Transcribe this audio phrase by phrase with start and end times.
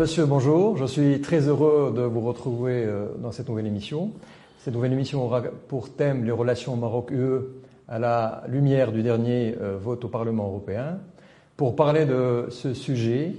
[0.00, 0.78] Monsieur, bonjour.
[0.78, 4.12] Je suis très heureux de vous retrouver euh, dans cette nouvelle émission.
[4.64, 7.40] Cette nouvelle émission aura pour thème les relations Maroc-UE
[7.86, 10.96] à la lumière du dernier euh, vote au Parlement européen.
[11.58, 13.34] Pour parler de ce sujet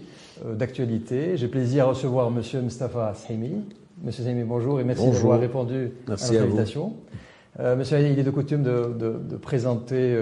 [0.46, 3.64] euh, d'actualité, j'ai plaisir à recevoir Monsieur Mustafa Sahimi.
[4.04, 6.94] Monsieur Sahimi, bonjour et merci d'avoir répondu à notre invitation.
[7.60, 10.16] Monsieur il est de coutume de, de, de présenter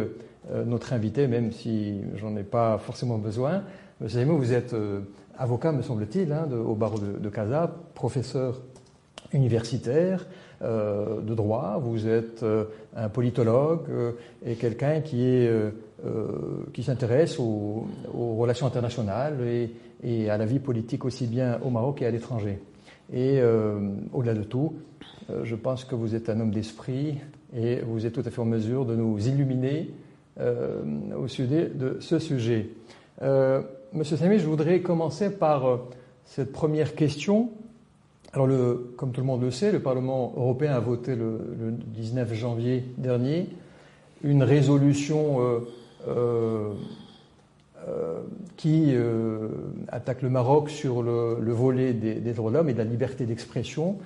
[0.65, 3.63] notre invité, même si j'en ai pas forcément besoin.
[3.99, 4.73] Monsieur Sahimi, vous êtes
[5.39, 8.61] avocat, me semble-t-il, hein, au barreau de, de Casa, professeur
[9.33, 10.27] universitaire
[10.61, 12.65] euh, de droit, vous êtes euh,
[12.95, 14.11] un politologue euh,
[14.45, 15.71] et quelqu'un qui, est, euh,
[16.05, 16.27] euh,
[16.73, 19.71] qui s'intéresse aux, aux, relations internationales et,
[20.03, 22.59] et, à la vie politique aussi bien au Maroc et à l'étranger.
[23.11, 23.41] Et
[24.13, 24.75] au-delà de tout,
[25.43, 27.17] je pense que vous êtes un homme d'esprit
[27.55, 29.89] et vous êtes tout à fait en mesure de nous illuminer
[30.39, 32.69] au sujet de ce sujet.
[33.91, 35.77] Monsieur Samy, je voudrais commencer par euh,
[36.23, 37.49] cette première question.
[38.33, 38.47] Alors,
[38.97, 42.85] comme tout le monde le sait, le Parlement européen a voté le, le 19 janvier
[42.99, 43.49] dernier
[44.23, 45.37] une résolution
[46.07, 46.73] euh,
[47.87, 48.19] euh,
[48.57, 48.93] qui
[49.87, 53.25] attaque le Maroc sur le, le volet des, droits de l'homme et de la liberté
[53.25, 53.97] d'expression,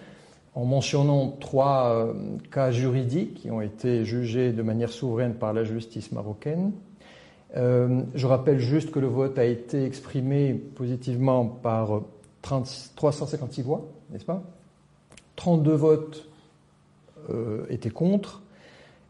[0.55, 2.13] en mentionnant trois
[2.51, 6.71] cas juridiques qui ont été jugés de manière souveraine par la justice marocaine.
[7.55, 12.01] Euh, je rappelle juste que le vote a été exprimé positivement par
[12.41, 14.43] 30, 356 voix, n'est-ce pas?
[15.35, 16.27] 32 votes
[17.29, 18.41] euh, étaient contre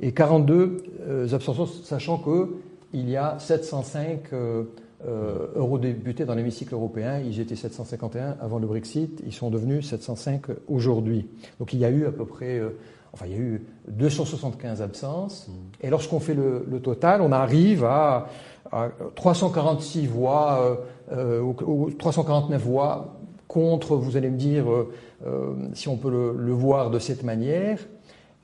[0.01, 4.63] et 42 euh, abstentions, sachant qu'il y a 705 euh,
[5.05, 7.19] euh, eurodéputés dans l'hémicycle européen.
[7.19, 11.27] Ils étaient 751 avant le Brexit, ils sont devenus 705 aujourd'hui.
[11.59, 12.69] Donc il y a eu à peu près euh,
[13.13, 15.47] Enfin, il y a eu 275 absences.
[15.47, 15.85] Mmh.
[15.85, 18.27] Et lorsqu'on fait le, le, total, on arrive à,
[18.71, 20.79] à 346 voix,
[21.11, 23.15] euh, ou, ou, 349 voix
[23.47, 24.91] contre, vous allez me dire, euh,
[25.27, 27.77] euh, si on peut le, le, voir de cette manière.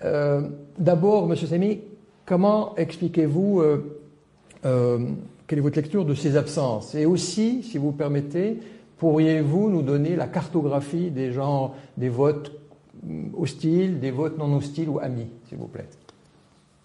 [0.03, 0.41] Euh,
[0.77, 1.81] d'abord, Monsieur Samy,
[2.25, 3.99] comment expliquez-vous, euh,
[4.65, 4.99] euh,
[5.47, 6.95] quelle est votre lecture de ces absences?
[6.95, 8.59] Et aussi, si vous permettez,
[8.97, 12.51] pourriez-vous nous donner la cartographie des gens, des votes
[13.37, 15.87] hostiles, des votes non hostiles ou amis, s'il vous plaît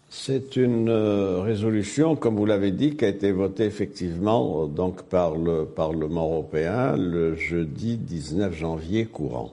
[0.09, 5.37] C'est une euh, résolution, comme vous l'avez dit, qui a été votée effectivement donc par
[5.37, 9.53] le Parlement européen le jeudi 19 janvier courant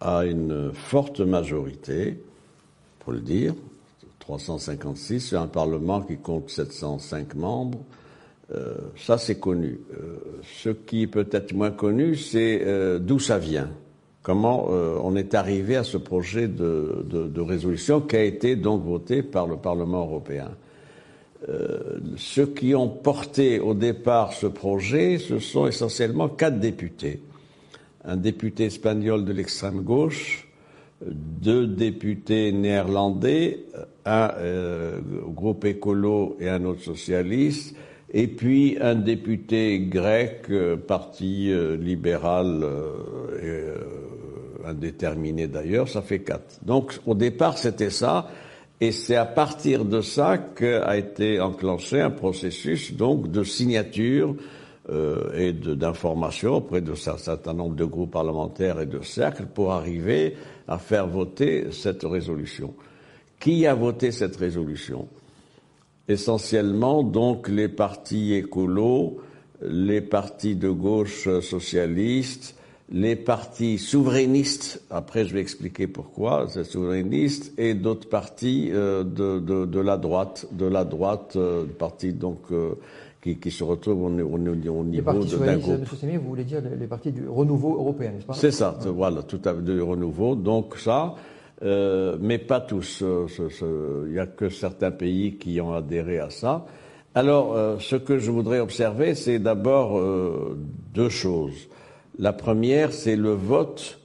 [0.00, 2.18] à une forte majorité,
[3.04, 3.54] faut le dire,
[4.20, 7.80] 356, c'est un Parlement qui compte 705 membres.
[8.52, 9.80] Euh, ça, c'est connu.
[9.92, 10.16] Euh,
[10.62, 13.70] ce qui est peut-être moins connu, c'est euh, d'où ça vient
[14.22, 18.56] comment euh, on est arrivé à ce projet de, de, de, résolution qui a été
[18.56, 20.50] donc voté par le Parlement européen.
[21.48, 27.22] Euh, ceux qui ont porté au départ ce projet, ce sont essentiellement quatre députés.
[28.04, 30.48] Un député espagnol de l'extrême gauche,
[31.04, 33.64] deux députés néerlandais,
[34.04, 37.74] un euh, groupe écolo et un autre socialiste,
[38.12, 43.99] et puis un député grec, euh, parti euh, libéral euh,
[44.66, 46.58] indéterminé d'ailleurs, ça fait quatre.
[46.62, 48.28] Donc au départ c'était ça,
[48.80, 54.34] et c'est à partir de ça qu'a été enclenché un processus donc de signature
[54.88, 59.72] euh, et d'information auprès de un certain nombre de groupes parlementaires et de cercles pour
[59.72, 60.34] arriver
[60.66, 62.74] à faire voter cette résolution.
[63.38, 65.08] Qui a voté cette résolution?
[66.08, 69.18] Essentiellement donc les partis écolos,
[69.62, 72.56] les partis de gauche socialistes,
[72.92, 79.38] les partis souverainistes, après je vais expliquer pourquoi, c'est souverainiste, et d'autres partis euh, de,
[79.38, 82.74] de, de, la droite, de la droite, euh, partis donc euh,
[83.22, 85.86] qui, qui, se retrouvent au, au, au niveau d'un groupe.
[85.96, 88.34] Sémier, vous voulez dire les, les partis du renouveau européen, n'est-ce pas?
[88.34, 88.90] C'est ça, ouais.
[88.90, 90.34] voilà, tout à fait, du renouveau.
[90.34, 91.14] Donc ça,
[91.62, 93.02] euh, mais pas tous.
[93.02, 96.66] Il n'y a que certains pays qui ont adhéré à ça.
[97.14, 100.56] Alors, euh, ce que je voudrais observer, c'est d'abord euh,
[100.94, 101.68] deux choses.
[102.20, 103.98] La première, c'est le vote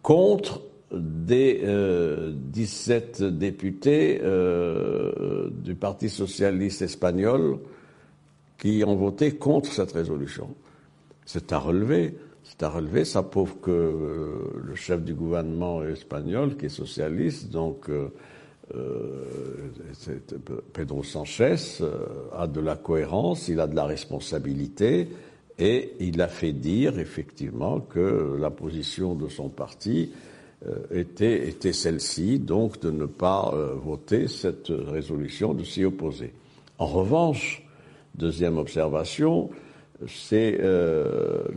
[0.00, 7.58] contre des euh, 17 députés euh, du Parti socialiste espagnol
[8.56, 10.54] qui ont voté contre cette résolution.
[11.24, 12.14] C'est à relever.
[12.44, 13.04] C'est à relever.
[13.04, 18.10] Ça prouve que euh, le chef du gouvernement espagnol, qui est socialiste, donc euh,
[20.72, 21.56] Pedro Sanchez,
[22.32, 25.08] a de la cohérence, il a de la responsabilité
[25.58, 30.10] et il a fait dire effectivement que la position de son parti
[30.66, 36.32] euh, était, celle-ci, donc de ne pas euh, voter cette résolution, de s'y opposer.
[36.78, 37.62] En revanche,
[38.14, 39.50] deuxième observation,
[40.06, 41.50] c'est le,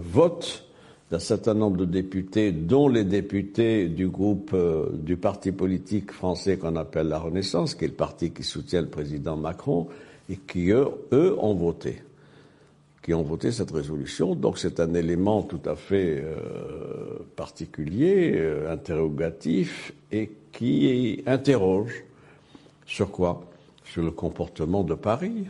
[0.00, 0.64] vote
[1.10, 4.56] d'un certain nombre de députés, dont les députés du groupe
[4.94, 8.88] du parti politique français qu'on appelle la Renaissance, qui est le parti qui soutient le
[8.88, 9.88] président Macron,
[10.30, 12.00] et qui, eux, eux ont voté
[13.06, 14.34] qui ont voté cette résolution.
[14.34, 22.02] Donc c'est un élément tout à fait euh, particulier, euh, interrogatif, et qui interroge
[22.84, 23.44] sur quoi?
[23.84, 25.46] Sur le comportement de Paris.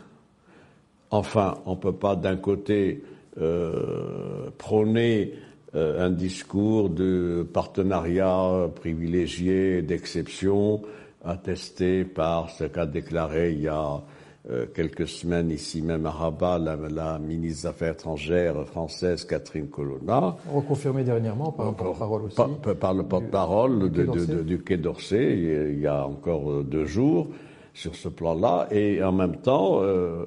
[1.11, 3.03] Enfin, on ne peut pas d'un côté
[3.41, 5.33] euh, prôner
[5.73, 10.83] un discours de partenariat privilégié, d'exception,
[11.25, 14.03] attesté par ce qu'a déclaré il y a
[14.49, 20.37] euh, quelques semaines ici même à Rabat, la, ministre des Affaires étrangères française Catherine Colonna.
[20.49, 22.37] Reconfirmé dernièrement par le porte-parole aussi.
[22.79, 27.27] Par, le porte-parole du, Quai d'Orsay, il y a encore euh, deux jours,
[27.75, 30.27] sur ce plan-là, et en même temps euh,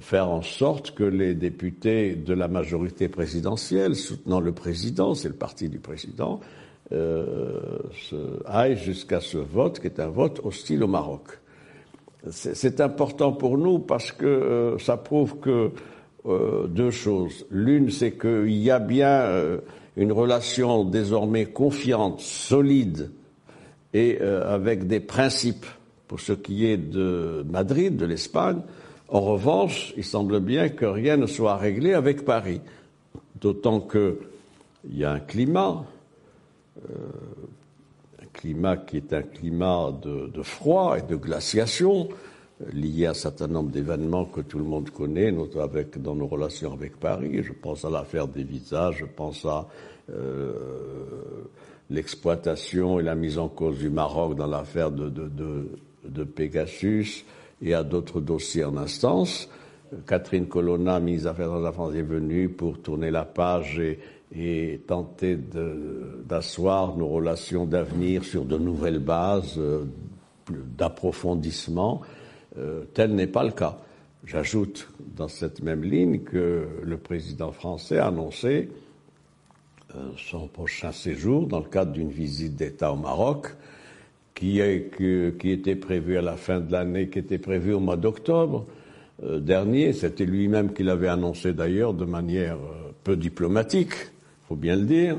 [0.00, 5.34] faire en sorte que les députés de la majorité présidentielle, soutenant le président, c'est le
[5.34, 6.40] parti du président,
[8.46, 11.39] aillent jusqu'à ce vote qui est un vote hostile au Maroc
[12.30, 15.70] c'est important pour nous parce que euh, ça prouve que
[16.26, 17.46] euh, deux choses.
[17.50, 19.58] L'une, c'est qu'il y a bien euh,
[19.96, 23.10] une relation désormais confiante, solide
[23.92, 25.66] et avec des principes
[26.06, 28.60] pour ce qui est de Madrid, de l'Espagne.
[29.08, 32.60] En revanche, il semble bien que rien ne soit réglé avec Paris,
[33.40, 34.14] d'autant qu'il
[34.92, 35.84] y a un climat
[38.40, 42.08] climat qui est un climat de, froid et de glaciation
[42.72, 46.72] lié à un certain nombre d'événements que tout le monde connaît, avec, dans nos relations
[46.72, 47.42] avec Paris.
[47.42, 49.66] Je pense à l'affaire des visas, je pense à
[50.10, 50.52] euh,
[51.88, 55.68] l'exploitation et la mise en cause du Maroc dans l'affaire de, de, de,
[56.04, 57.24] de, Pegasus
[57.62, 59.48] et à d'autres dossiers en instance.
[60.06, 63.98] Catherine Colonna, ministre des Affaires de la France, est venue pour tourner la page et,
[64.34, 65.36] et tenter
[66.24, 69.84] d'asseoir nos relations d'avenir sur de nouvelles bases euh,
[70.50, 72.02] d'approfondissement.
[72.56, 73.78] Euh, tel n'est pas le cas.
[74.24, 78.68] J'ajoute dans cette même ligne que le président français a annoncé
[79.96, 83.48] euh, son prochain séjour dans le cadre d'une visite d'État au Maroc
[84.34, 87.96] qui, est, qui, était prévue à la fin de l'année, qui était prévue au mois
[87.96, 88.64] d'octobre
[89.22, 89.92] dernier.
[89.92, 92.56] C'était lui-même qui l'avait annoncé d'ailleurs de manière
[93.04, 93.92] peu diplomatique
[94.50, 95.16] faut bien le dire.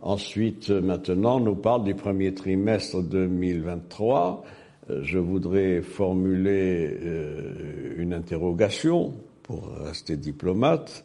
[0.00, 4.42] Ensuite, maintenant, on nous parle du premier trimestre 2023.
[4.88, 9.12] Euh, je voudrais formuler euh, une interrogation
[9.42, 11.04] pour rester diplomate.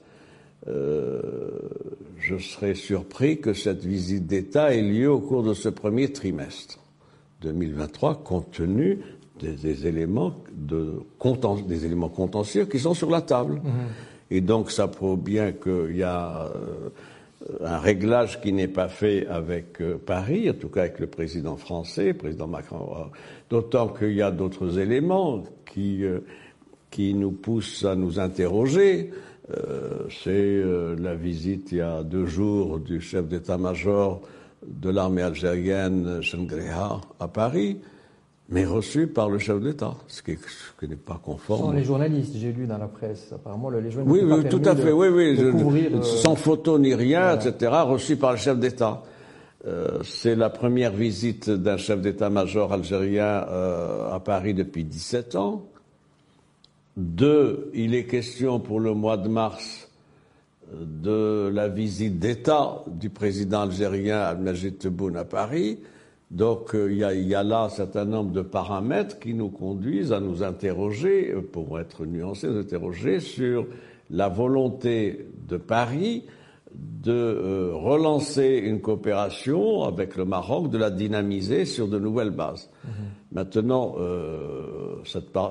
[0.67, 1.49] Euh,
[2.17, 6.79] je serais surpris que cette visite d'État ait lieu au cours de ce premier trimestre
[7.41, 8.99] 2023, compte tenu
[9.41, 10.93] des, éléments de
[11.67, 13.55] des éléments contentieux qui sont sur la table.
[13.55, 13.69] Mmh.
[14.31, 16.89] Et donc, ça prouve bien qu'il y a euh,
[17.63, 21.57] un réglage qui n'est pas fait avec euh, Paris, en tout cas avec le président
[21.57, 23.09] français, président Macron.
[23.49, 26.19] D'autant qu'il y a d'autres éléments qui, euh,
[26.89, 29.11] qui nous poussent à nous interroger.
[30.09, 30.63] C'est
[30.97, 34.21] la visite il y a deux jours du chef d'état-major
[34.65, 37.77] de l'armée algérienne, Shengreha, à Paris
[38.49, 40.37] mais reçu par le chef d'État, ce qui,
[40.87, 41.61] n'est pas conforme.
[41.61, 44.23] Sans les journalistes, j'ai lu dans la presse, apparemment les journalistes.
[44.23, 48.33] Oui, oui, tout à fait, oui, oui, euh, sans photo ni rien, etc., reçu par
[48.33, 49.01] le chef d'État.
[49.65, 55.65] Euh, c'est la première visite d'un chef d'état-major algérien euh, à Paris depuis 17 ans.
[56.97, 59.89] Deux, il est question pour le mois de mars
[60.71, 65.79] de la visite d'État du président algérien Al-Majid Tebboune à Paris.
[66.35, 70.19] Donc euh, il y, a, là un certain nombre de paramètres qui nous conduisent à
[70.19, 73.65] nous interroger, euh, pour être nuancés, nous interroger sur
[74.09, 76.25] la volonté de Paris
[76.73, 82.69] de euh, relancer une coopération avec le Maroc, de la dynamiser sur de nouvelles bases.
[82.85, 82.89] Mm-hmm.
[83.31, 83.95] Maintenant,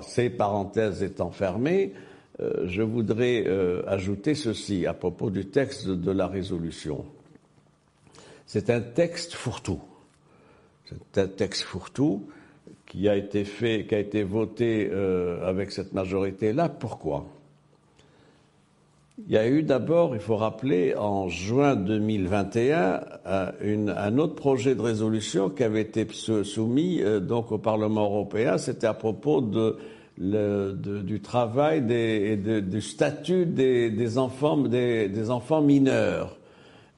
[0.03, 1.93] ces parenthèses étant fermées,
[2.39, 3.45] je voudrais
[3.87, 7.05] ajouter ceci à propos du texte de la résolution.
[8.47, 9.81] C'est un texte fourre-tout.
[10.85, 12.27] C'est un texte fourre-tout
[12.87, 16.69] qui a été fait, qui a été voté euh, avec cette majorité-là.
[16.69, 17.27] Pourquoi?
[19.27, 24.81] Il y a eu d'abord, il faut rappeler, en juin 2021, un autre projet de
[24.81, 28.59] résolution qui avait été soumis euh, donc au Parlement européen.
[28.59, 36.37] C'était à propos du travail et du statut des enfants mineurs.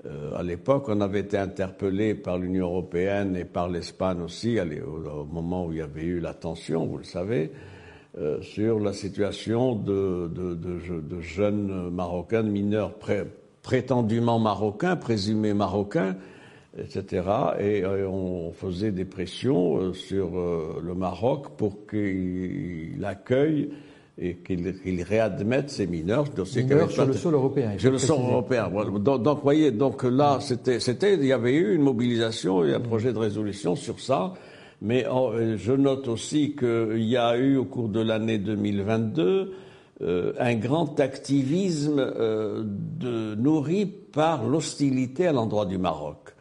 [0.06, 5.24] Euh, à l'époque, on avait été interpellé par l'Union européenne et par l'Espagne aussi, au,
[5.24, 7.50] moment où il y avait eu la tension, vous le savez.
[8.40, 10.30] sur la situation de,
[11.20, 12.94] jeunes Marocains, mineurs
[13.62, 16.16] prétendument marocains, présumés marocains,
[16.78, 17.22] etc.
[17.58, 20.30] Et on faisait des pressions sur
[20.80, 23.70] le Maroc pour qu'il accueille
[24.18, 26.24] et qu'il réadmette ces mineurs.
[26.56, 27.72] Mineurs sur le sol européen.
[27.76, 28.70] Sur le sol européen.
[28.70, 32.80] Donc, donc, voyez, donc là, c'était, c'était, il y avait eu une mobilisation et un
[32.80, 34.32] projet de résolution sur ça.
[34.80, 39.52] Mais oh, je note aussi qu'il y a eu au cours de l'année 2022
[40.02, 46.34] euh, un grand activisme euh, de, nourri par l'hostilité à l'endroit du Maroc.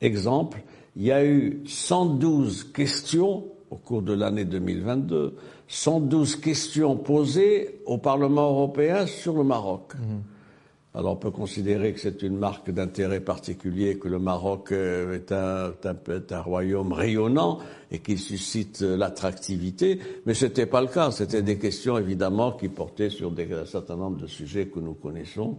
[0.00, 0.62] Exemple,
[0.94, 5.34] il y a eu 112 questions au cours de l'année 2022
[5.68, 9.94] 112 questions posées au Parlement européen sur le Maroc.
[9.94, 10.22] Mhm.
[10.94, 15.32] Alors on peut considérer que c'est une marque d'intérêt particulier, que le Maroc euh, est
[15.32, 21.10] un, un, royaume rayonnant et qui suscite l'attractivité, mais ce n'était pas le cas.
[21.10, 24.92] C'était des questions évidemment qui portaient sur des, un certain nombre de sujets que nous
[24.92, 25.56] connaissons.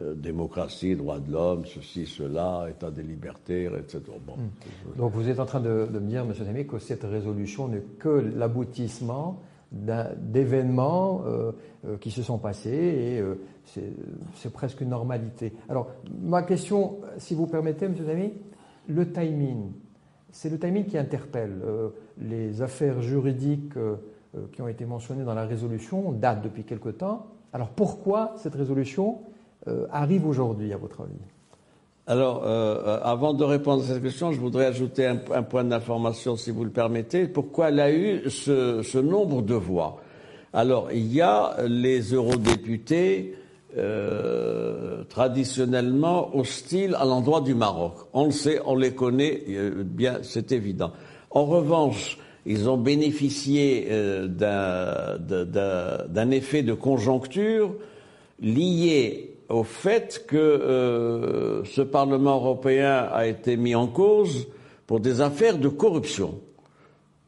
[0.00, 4.00] Euh, démocratie, droits de l'homme, ceci, cela, état des libertés, etc.
[4.08, 4.96] Mhm.
[4.96, 6.34] Donc vous êtes en train de, me dire, M.
[6.36, 9.38] Demi, que cette résolution n'est que l'aboutissement
[9.70, 11.52] d'événements euh,
[11.86, 13.22] euh, qui se sont passés et
[14.34, 15.52] c'est presque une normalité.
[15.68, 15.86] Alors,
[16.20, 17.94] ma question, si vous permettez, M.
[17.96, 18.32] Zami,
[18.88, 19.70] le timing,
[20.32, 21.62] c'est le timing qui interpelle.
[22.18, 23.74] les affaires juridiques
[24.52, 27.26] qui ont été mentionnées dans la résolution datent depuis quelque temps.
[27.52, 29.20] Alors, pourquoi cette résolution
[29.90, 31.20] arrive aujourd'hui, à votre avis?
[32.06, 36.36] Alors, euh, euh, avant de répondre à cette question, je voudrais ajouter un, point d'information,
[36.36, 37.26] si vous le permettez.
[37.26, 40.02] Pourquoi elle a eu ce, nombre de voix?
[40.52, 43.36] Alors, il y a les eurodéputés
[43.78, 47.94] euh, traditionnellement hostiles à l'endroit du Maroc.
[48.12, 49.42] On le sait, on les connaît
[49.84, 50.92] bien, c'est évident.
[51.30, 53.88] En revanche, ils ont bénéficié
[54.28, 55.16] d'un
[56.30, 57.74] effet de conjoncture
[58.40, 64.48] lié au fait que euh, ce Parlement européen a été mis en cause
[64.86, 66.40] pour des affaires de corruption,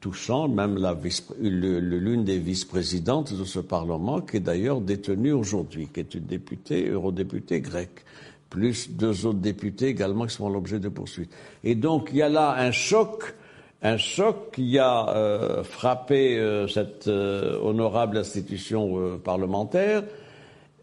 [0.00, 0.76] touchant même
[1.40, 6.88] l'une des vice-présidentes de ce Parlement, qui est d'ailleurs détenue aujourd'hui, qui est une députée,
[6.88, 8.04] eurodéputée grecque,
[8.50, 11.32] plus deux autres députés également qui sont l'objet de poursuites.
[11.62, 13.34] Et donc il y a là un choc,
[13.82, 20.02] un choc qui a euh, frappé euh, cette honorable institution parlementaire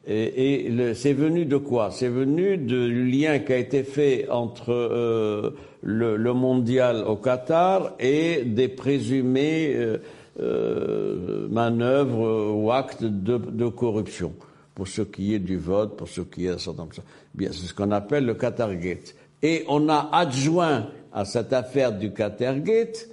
[0.06, 1.90] et, et c'est venu de quoi?
[1.92, 7.94] C'est venu du lien qui a été fait entre euh, le, le, mondial au Qatar
[8.00, 10.00] et des présumées euh,
[10.42, 14.34] euh, manœuvres ou actes de, de, corruption.
[14.76, 16.88] Pour ce qui est du vote, pour ce qui est de certain
[17.34, 19.16] Bien, c'est ce qu'on appelle le Qatargate.
[19.42, 23.08] Et on a adjoint à cette affaire du Qatargate,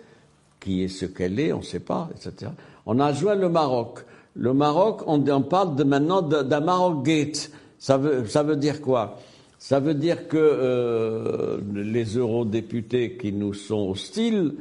[0.58, 2.50] qui est ce qu'elle est, on ne sait pas, etc.
[2.86, 4.00] On a adjoint le Maroc.
[4.36, 7.50] Le Maroc, on, parle de, maintenant d'un Maroc Gate.
[7.78, 9.18] Ça veut, dire quoi?
[9.58, 14.54] Ça veut dire que euh, les eurodéputés qui nous sont hostiles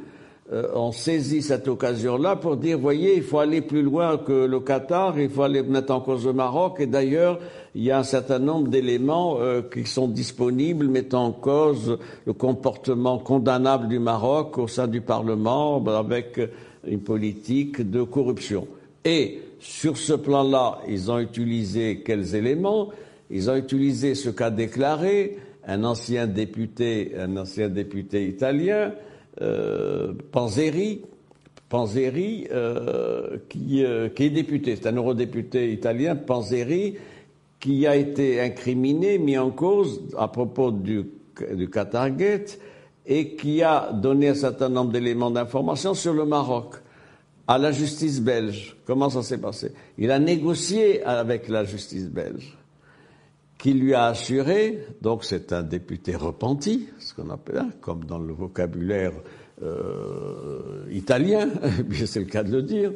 [0.52, 4.58] euh, ont saisi cette occasion-là pour dire, voyez, il faut aller plus loin que le
[4.58, 6.78] Qatar, il faut aller mettre en cause le Maroc.
[6.80, 7.38] Et d'ailleurs,
[7.74, 12.32] il y a un certain nombre d'éléments euh, qui sont disponibles mettant en cause le
[12.32, 16.40] comportement condamnable du Maroc au sein du Parlement avec
[16.84, 18.66] une politique de corruption.
[19.04, 22.88] Et sur ce plan-là, ils ont utilisé quels éléments?
[23.30, 28.94] Ils ont utilisé ce qu'a déclaré un ancien député, un ancien député italien,
[29.42, 31.02] euh, Panzeri,
[31.68, 36.96] Panzeri euh, qui, euh, qui, est député, c'est un eurodéputé italien, Panzeri,
[37.60, 41.04] qui a été incriminé, mis en cause à propos du,
[41.52, 42.58] du Qatargate
[43.06, 46.76] et qui a donné un certain nombre d'éléments d'information sur le Maroc
[47.50, 48.76] à la justice belge.
[48.86, 49.72] Comment ça s'est passé?
[49.98, 52.56] Il a négocié avec la justice belge,
[53.58, 58.20] qui lui a assuré, donc c'est un député repenti, ce qu'on appelle, hein, comme dans
[58.20, 59.14] le vocabulaire
[59.64, 61.48] euh, italien,
[62.06, 62.92] c'est le cas de le dire,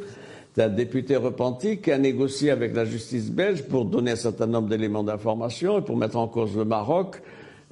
[0.54, 4.46] c'est un député repenti qui a négocié avec la justice belge pour donner un certain
[4.46, 7.20] nombre d'éléments d'information et pour mettre en cause le Maroc,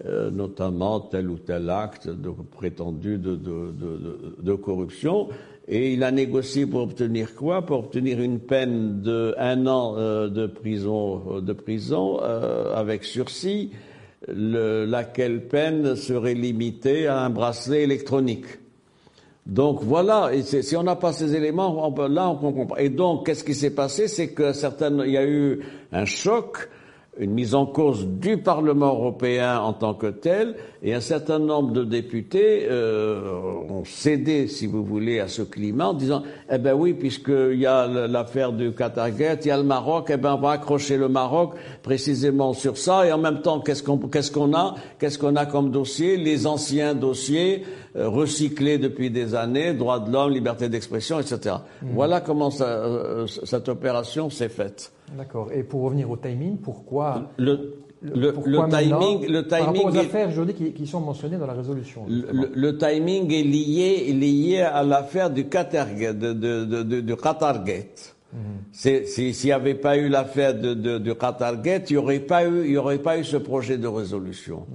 [0.05, 5.29] euh, notamment tel ou tel acte de, prétendu de corruption.
[5.69, 7.63] Et il a négocié pour obtenir quoi?
[7.63, 13.05] Pour obtenir une peine de un an euh, de prison, euh, de prison euh, avec
[13.05, 13.71] sursis,
[14.29, 18.47] laquelle peine serait limitée à un bracelet électronique.
[19.47, 22.77] Donc voilà, et si on n'a pas ces éléments, on là on comprend.
[22.77, 24.07] Et donc, qu'est-ce qui s'est passé?
[24.07, 26.69] C'est que certaines, il y a eu un choc
[27.19, 31.73] une mise en cause du Parlement européen en tant que tel, et un certain nombre
[31.73, 33.21] de députés euh,
[33.69, 37.67] ont cédé, si vous voulez, à ce climat en disant Eh ben oui, puisqu'il y
[37.67, 41.09] a l'affaire du Qatargate, il y a le Maroc, eh ben on va accrocher le
[41.09, 44.77] Maroc précisément sur ça, et en même temps, qu'est-ce qu'on qu'est-ce qu'on a?
[44.99, 46.17] Qu'est-ce qu'on a comme dossier?
[46.17, 47.65] Les anciens dossiers
[47.97, 51.57] euh, recyclés depuis des années, droits de l'homme, liberté d'expression, etc.
[51.83, 51.87] Mmh.
[51.93, 54.93] Voilà comment ça, euh, cette opération s'est faite.
[55.17, 55.51] D'accord.
[55.53, 59.97] Et pour revenir au timing, pourquoi le, le, le timing, le timing par rapport aux
[59.97, 62.05] affaires juridiques qui, qui, sont mentionnées dans la résolution.
[62.09, 68.17] Le, le, timing est lié, lié à l'affaire du Qatargate, de, de, de, de Qatargate.
[68.33, 69.05] Mhm.
[69.05, 72.65] S'il n'y avait pas eu l'affaire de, de, de Qatargate, il n'y aurait pas eu,
[72.65, 74.67] il y aurait pas eu ce projet de résolution.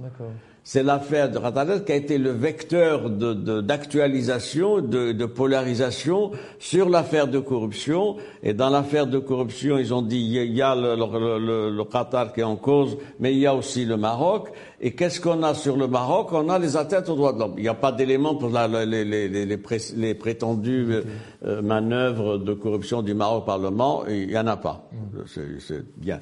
[0.70, 6.90] C'est l'affaire de Ratalet qui a été le vecteur d'actualisation, de, de, de, polarisation sur
[6.90, 8.16] l'affaire de corruption.
[8.42, 12.34] Et dans l'affaire de corruption, ils ont dit il y a le, le, le, Qatar
[12.34, 14.50] qui est en cause, mais il y a aussi le Maroc.
[14.78, 16.34] Et qu'est-ce qu'on a sur le Maroc?
[16.34, 17.54] On a les atteintes aux droits de l'homme.
[17.56, 20.96] Il n'y a pas d'éléments pour la, les, les, les, les, prétendues
[21.46, 24.04] euh, manœuvres de corruption du Maroc Parlement.
[24.06, 24.86] Il n'y en a pas.
[24.92, 25.20] Mm.
[25.60, 26.20] C'est bien.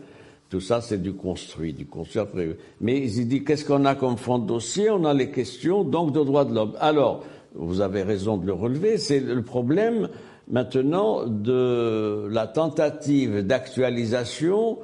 [0.49, 2.57] Tout ça, c'est du construit, du construit après.
[2.81, 4.91] Mais il dit, qu'est-ce qu'on a comme fond de dossier?
[4.91, 6.75] On a les questions, donc, de droits de l'homme.
[6.79, 7.25] Alors,
[7.55, 10.09] vous avez raison de le relever, c'est le problème
[10.49, 14.79] maintenant de la tentative d'actualisation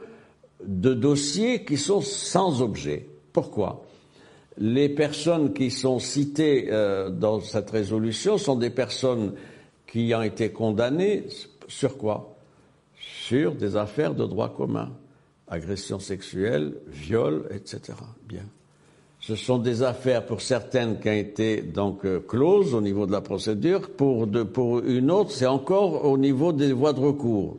[0.65, 3.07] de dossiers qui sont sans objet.
[3.33, 3.85] Pourquoi?
[4.59, 9.35] Les personnes qui sont citées euh, dans cette résolution sont des personnes
[9.87, 11.25] qui ont été condamnées
[11.69, 12.37] sur quoi?
[12.99, 14.91] Sur des affaires de droit commun
[15.53, 17.99] agression sexuelle, viol, etc.
[18.27, 18.45] Bien.
[19.21, 23.13] Ce sont des affaires pour certaines qui ont été donc euh, closes au niveau de
[23.13, 23.91] la procédure.
[23.91, 24.25] Pour,
[24.81, 27.59] une autre, c'est encore au niveau des voies de recours,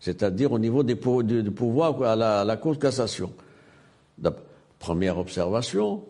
[0.00, 3.32] c'est-à-dire au niveau des, pouvoirs à la, à la Cour de cassation.
[4.78, 6.02] Première observation,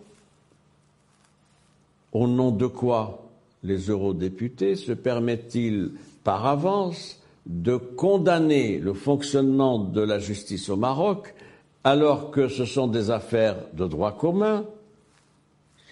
[2.12, 3.26] au nom de quoi
[3.62, 5.92] les eurodéputés se permettent-ils
[6.24, 11.34] par avance de condamner le fonctionnement de la justice au Maroc
[11.84, 14.64] alors que ce sont des affaires de droit commun,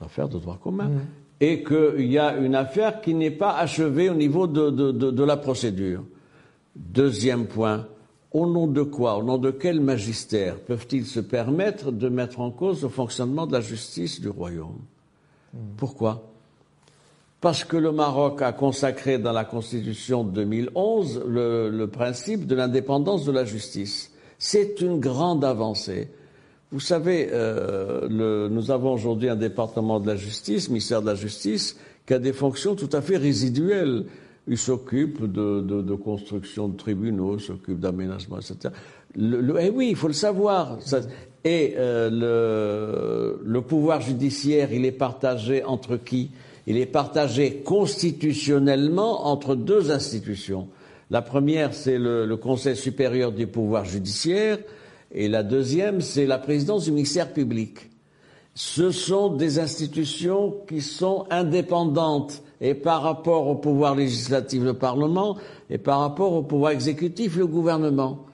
[0.00, 1.00] des affaires de droit commun, mmh.
[1.40, 5.12] et qu'il y a une affaire qui n'est pas achevée au niveau de, de, de,
[5.12, 6.02] de, la procédure.
[6.74, 7.86] Deuxième point,
[8.32, 12.50] au nom de quoi, au nom de quel magistère peuvent-ils se permettre de mettre en
[12.50, 14.80] cause le fonctionnement de la justice du royaume?
[15.52, 15.58] Mmh.
[15.76, 16.33] Pourquoi?
[17.44, 22.54] Parce que le Maroc a consacré dans la Constitution de 2011 le, le principe de
[22.54, 24.12] l'indépendance de la justice.
[24.38, 26.08] C'est une grande avancée.
[26.72, 31.76] Vous savez, euh, nous avons aujourd'hui un département de la justice, ministère de la justice,
[32.06, 34.06] qui a des fonctions tout à fait résiduelles.
[34.48, 38.72] Il s'occupe de, construction de tribunaux, s'occupe d'aménagement, etc.
[39.18, 40.78] Eh oui, il faut le savoir.
[41.44, 46.30] Et euh, le pouvoir judiciaire, il est partagé entre qui?
[46.66, 50.68] Il est partagé constitutionnellement entre deux institutions.
[51.10, 54.58] La première, c'est le, Conseil supérieur du pouvoir judiciaire,
[55.12, 57.90] et la deuxième, c'est la présidence du ministère public.
[58.54, 65.36] Ce sont des institutions qui sont indépendantes, et par rapport au pouvoir législatif, le Parlement,
[65.70, 68.24] et par rapport au pouvoir exécutif, le gouvernement.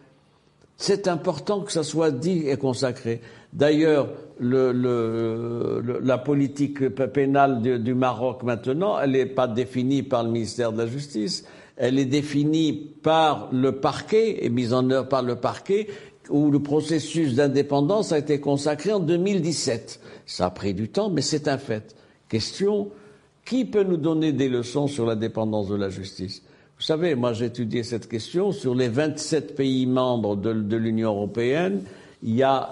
[0.81, 3.21] C'est important que ça soit dit et consacré.
[3.53, 10.31] D'ailleurs, le, le, la politique pénale du, Maroc maintenant, elle n'est pas définie par le
[10.31, 11.45] ministère de la Justice,
[11.77, 15.89] elle est définie par le parquet et mise en œuvre par le parquet,
[16.31, 20.01] où le processus d'indépendance a été consacré en 2017.
[20.25, 21.95] Ça a pris du temps, mais c'est un fait.
[22.31, 22.89] Question,
[23.45, 26.43] qui peut nous donner des leçons sur l'indépendance de la justice?
[26.81, 28.53] Vous savez, moi j'ai étudié cette question.
[28.53, 31.83] Sur les 27 pays membres de, de l'Union européenne,
[32.23, 32.71] il y a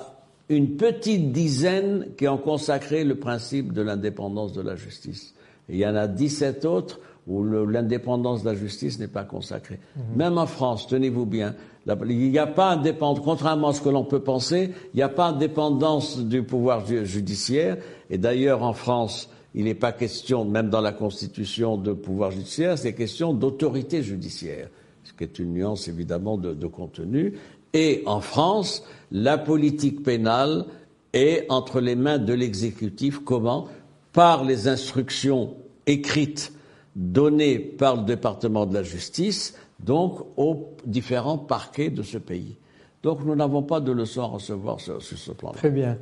[0.49, 5.35] une petite dizaine qui ont consacré le principe de l'indépendance de la justice.
[5.69, 9.79] Et il y en a 17 autres où l'indépendance de la justice n'est pas consacrée.
[9.95, 10.03] Mhm.
[10.17, 11.55] Même en France, tenez-vous bien,
[11.87, 15.11] il n'y a pas indépendance, contrairement à ce que l'on peut penser, il n'y a
[15.11, 17.77] pas indépendance du pouvoir judiciaire.
[18.09, 22.79] Et d'ailleurs, en France, il n'est pas question, même dans la Constitution, de pouvoir judiciaire,
[22.79, 24.69] c'est question d'autorité judiciaire,
[25.05, 27.35] ce qui est une nuance évidemment de, contenu.
[27.73, 30.67] Et en France, la politique pénale
[31.13, 33.21] est entre les mains de l'exécutif.
[33.21, 33.69] Comment?
[34.13, 35.57] Par les instructions
[35.87, 36.53] écrites
[36.95, 42.57] données par le département de la justice, donc aux différents parquets de ce pays.
[43.03, 45.57] Donc nous n'avons pas de leçons à recevoir sur, ce plan-là.
[45.57, 45.97] Très bien.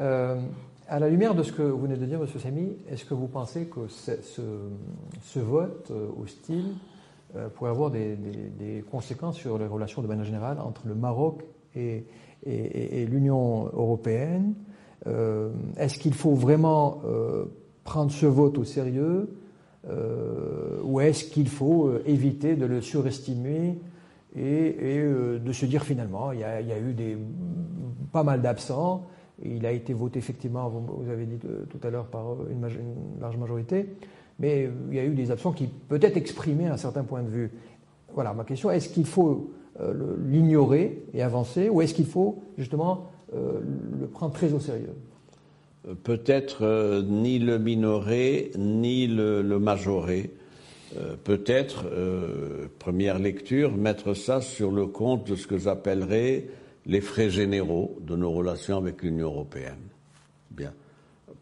[0.00, 0.40] Euh,
[0.92, 2.26] à la lumière de ce que vous venez de dire, M.
[2.38, 6.74] Samy, est-ce que vous pensez que ce, vote euh, hostile
[7.34, 12.04] euh, pourrait avoir des, conséquences sur les relations de manière générale entre le Maroc et,
[12.44, 14.52] l'Union européenne?
[15.78, 17.00] Est-ce qu'il faut vraiment
[17.84, 19.34] prendre ce vote au sérieux
[20.84, 23.78] ou est-ce qu'il faut éviter de le surestimer
[24.36, 25.02] et,
[25.42, 27.16] de se dire finalement il y a, eu
[28.12, 29.06] pas mal d'absents
[29.44, 32.68] il a été voté effectivement, vous, avez dit tout à l'heure, par une,
[33.20, 33.86] large majorité,
[34.38, 37.50] mais il y a eu des absents qui peut-être exprimaient un certain point de vue.
[38.14, 39.50] Voilà, ma question, est-ce qu'il faut
[39.80, 43.60] euh, l'ignorer et avancer, ou est-ce qu'il faut justement euh,
[44.00, 44.94] le prendre très au sérieux?
[46.04, 50.30] Peut-être euh, ni le minorer, ni le, le majorer.
[51.24, 51.86] Peut-être,
[52.78, 56.48] première lecture, mettre ça sur le compte de ce que j'appellerais
[56.86, 59.88] les frais généraux de nos relations avec l'Union européenne.
[60.50, 60.72] Bien.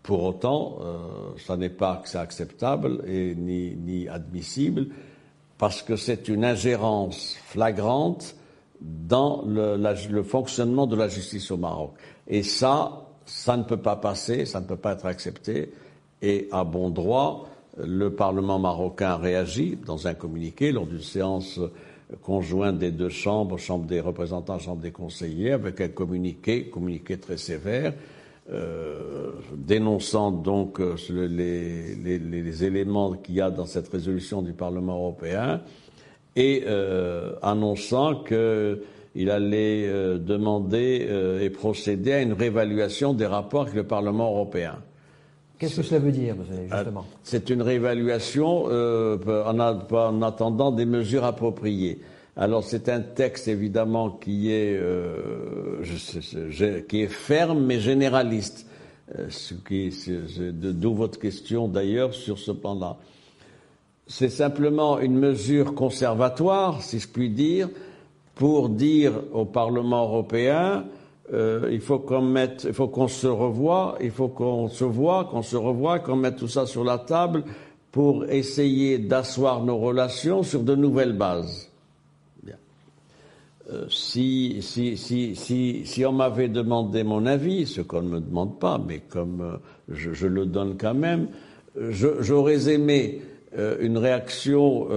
[0.03, 0.99] Pour autant, euh,
[1.39, 4.89] ça n'est pas acceptable ni, ni admissible
[5.59, 8.35] parce que c'est une ingérence flagrante
[8.81, 11.93] dans le, le, fonctionnement de la justice au Maroc.
[12.29, 15.71] Et ça, ça ne peut pas passer, ça ne peut pas être accepté.
[16.23, 21.61] Et à bon droit, le Parlement marocain réagit dans un communiqué lors d'une séance
[22.23, 27.37] conjoint des deux chambres, chambre des représentants, chambre des conseillers, avec un communiqué, communiqué très
[27.37, 27.93] sévère,
[28.53, 35.61] euh, dénonçant donc euh, les, éléments qu'il y a dans cette résolution du Parlement européen
[36.35, 41.07] et euh, annonçant qu'il allait demander
[41.41, 44.79] et procéder à une réévaluation des rapports avec le Parlement européen.
[45.61, 46.37] Qu'est-ce que cela veut dire,
[46.73, 52.01] justement C'est une réévaluation euh, en, attendant des mesures appropriées.
[52.35, 55.83] Alors c'est un texte évidemment qui est, euh,
[56.89, 58.67] qui est ferme mais généraliste.
[59.19, 59.93] Euh, ce qui,
[60.39, 62.97] d'où votre question d'ailleurs sur ce plan-là.
[64.07, 67.69] C'est simplement une mesure conservatoire, si je puis dire,
[68.35, 70.87] pour dire au Parlement européen
[71.33, 75.25] euh, il faut qu'on mette, il faut qu'on se revoie, il faut qu'on se voit,
[75.25, 77.45] qu'on se revoie, qu'on mette tout ça sur la table
[77.93, 81.71] pour essayer d'asseoir nos relations sur de nouvelles bases.
[83.73, 88.21] Euh, si, si, si, si, si on m'avait demandé mon avis, ce qu'on ne me
[88.21, 89.57] demande pas, mais comme euh,
[89.89, 91.29] je, le donne quand même,
[91.79, 93.23] j'aurais aimé
[93.57, 94.89] euh, une réaction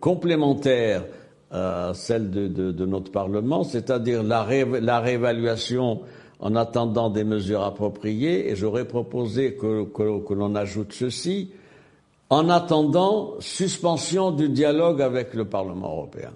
[0.00, 1.04] complémentaire
[1.50, 6.00] à celle de, notre Parlement, c'est-à-dire la, réévaluation
[6.40, 9.86] en attendant des mesures appropriées, et j'aurais proposé que,
[10.34, 11.50] l'on ajoute ceci,
[12.28, 16.32] en attendant suspension du dialogue avec le Parlement européen.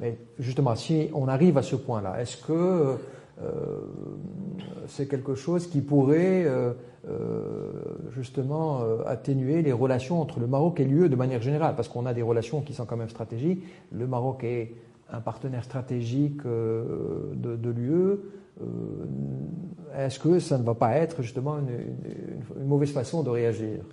[0.00, 2.96] Mais justement, si on arrive à ce point-là, est-ce que
[3.42, 3.78] euh,
[4.88, 6.72] c'est quelque chose qui pourrait euh, euh,
[8.12, 12.12] justement atténuer les relations entre le Maroc et l'UE de manière générale, parce qu'on a
[12.12, 13.62] des relations qui sont quand même stratégiques.
[13.92, 14.74] Le Maroc est
[15.12, 18.18] un partenaire stratégique de, l'UE.
[19.96, 23.84] Est-ce que ça ne va pas être justement une, une mauvaise façon de réagir?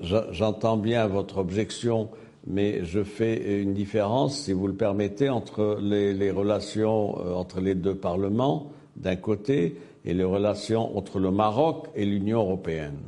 [0.00, 2.08] J'entends bien votre objection
[2.46, 7.74] mais je fais une différence, si vous le permettez, entre les, les relations entre les
[7.74, 9.76] deux parlements d'un côté
[10.06, 12.98] et les relations entre le Maroc et l'Union européenne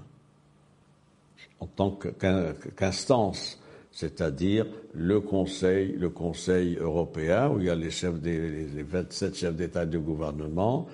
[1.60, 1.98] en tant
[2.76, 3.58] qu'instance,
[3.90, 9.34] c'est-à-dire le Conseil, le Conseil européen où il y a les chefs des les 27
[9.36, 10.86] chefs d'État et de gouvernement,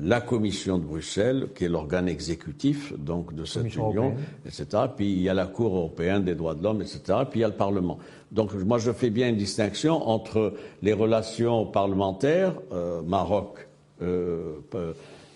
[0.00, 4.14] la Commission de Bruxelles, qui est l'organe exécutif donc de cette union,
[4.44, 4.66] etc.
[4.96, 7.00] Puis il y a la Cour européenne des droits de l'homme, etc.
[7.30, 7.98] Puis il y a le Parlement.
[8.32, 13.68] Donc moi je fais bien une distinction entre les relations parlementaires, euh, Maroc
[14.02, 14.58] euh,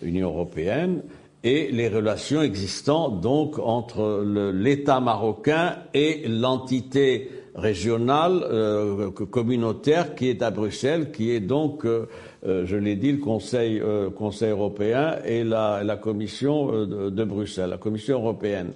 [0.03, 1.03] Union européenne
[1.45, 10.43] et les relations existant donc entre l'État marocain et l'entité régionale euh, communautaire qui est
[10.43, 12.07] à Bruxelles, qui est donc, euh,
[12.43, 13.83] je l'ai dit, le Conseil,
[14.17, 18.73] Conseil européen et la, la Commission de, Bruxelles, la Commission européenne.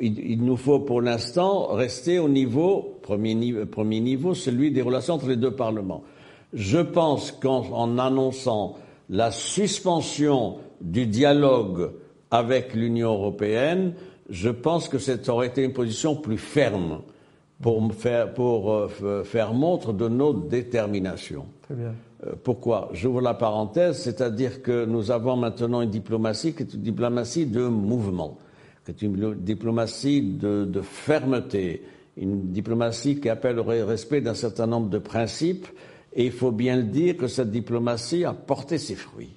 [0.00, 4.82] Il, il nous faut pour l'instant rester au niveau premier, niveau, premier niveau, celui des
[4.82, 6.02] relations entre les deux parlements.
[6.52, 8.76] Je pense qu'en annonçant
[9.08, 11.90] la suspension du dialogue
[12.30, 13.94] avec l'Union européenne,
[14.28, 17.00] je pense que ça aurait été une position plus ferme
[17.62, 21.46] pour faire, pour, euh, faire montre de notre détermination.
[21.62, 21.94] Très bien.
[22.26, 22.90] Euh, pourquoi?
[22.92, 27.66] J'ouvre la parenthèse, c'est-à-dire que nous avons maintenant une diplomatie qui est une diplomatie de
[27.66, 28.38] mouvement,
[28.84, 31.82] qui est une diplomatie de, de fermeté,
[32.16, 35.66] une diplomatie qui appelle au respect d'un certain nombre de principes
[36.18, 39.32] et il faut bien le dire que cette diplomatie a porté ses fruits.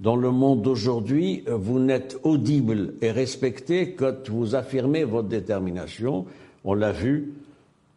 [0.00, 6.26] Dans le monde d'aujourd'hui, vous n'êtes audible et respecté quand vous affirmez votre détermination.
[6.64, 7.32] On l'a vu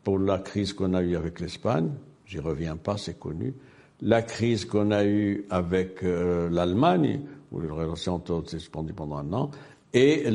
[0.03, 1.89] pour la crise qu'on a eue avec l'Espagne.
[2.27, 3.55] J'y reviens pas, c'est connu.
[4.01, 9.17] la crise qu'on a eue avec euh, l'Allemagne, où les relations ont été suspendues pendant
[9.17, 9.51] un an,
[9.93, 10.29] et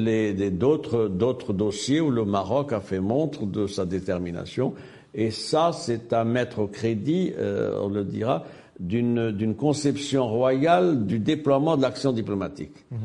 [0.51, 4.75] d'autres dossiers où le Maroc a fait montre de sa détermination.
[5.15, 8.45] Et ça, c'est à mettre au crédit, euh, on le dira,
[8.81, 12.75] d'une conception royale du déploiement de l'action diplomatique.
[12.93, 12.97] Mm-hmm.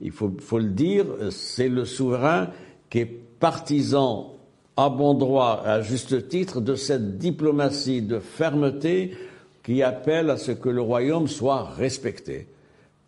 [0.00, 2.48] Il faut, faut, le dire, c'est le souverain
[2.88, 4.34] qui est partisan
[4.76, 9.16] à bon droit, à juste titre, de cette diplomatie de fermeté
[9.64, 12.46] qui appelle à ce que le royaume soit respecté.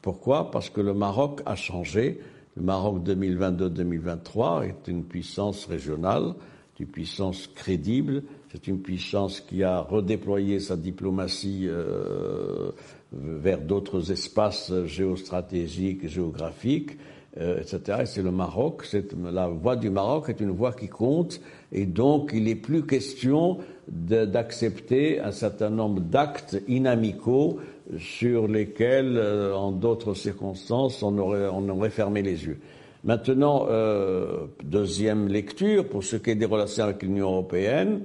[0.02, 0.50] Pourquoi?
[0.50, 2.20] Parce que le Maroc a changé.
[2.56, 6.34] Le Maroc 2022-2023 est une puissance régionale,
[6.80, 12.70] une puissance crédible, c'est une puissance qui a redéployé sa diplomatie euh,
[13.12, 16.98] vers d'autres espaces géostratégiques, géographiques,
[17.38, 18.00] euh, etc.
[18.02, 18.84] Et c'est le Maroc,
[19.22, 23.58] la voix du Maroc est une voix qui compte, et donc il n'est plus question
[23.86, 27.60] d'accepter un certain nombre d'actes inamicaux
[27.98, 32.58] sur lesquels, euh, en d'autres circonstances, on aurait, on aurait fermé les yeux.
[33.04, 38.02] Maintenant, euh, deuxième lecture, pour ce qui est des relations avec l'Union européenne,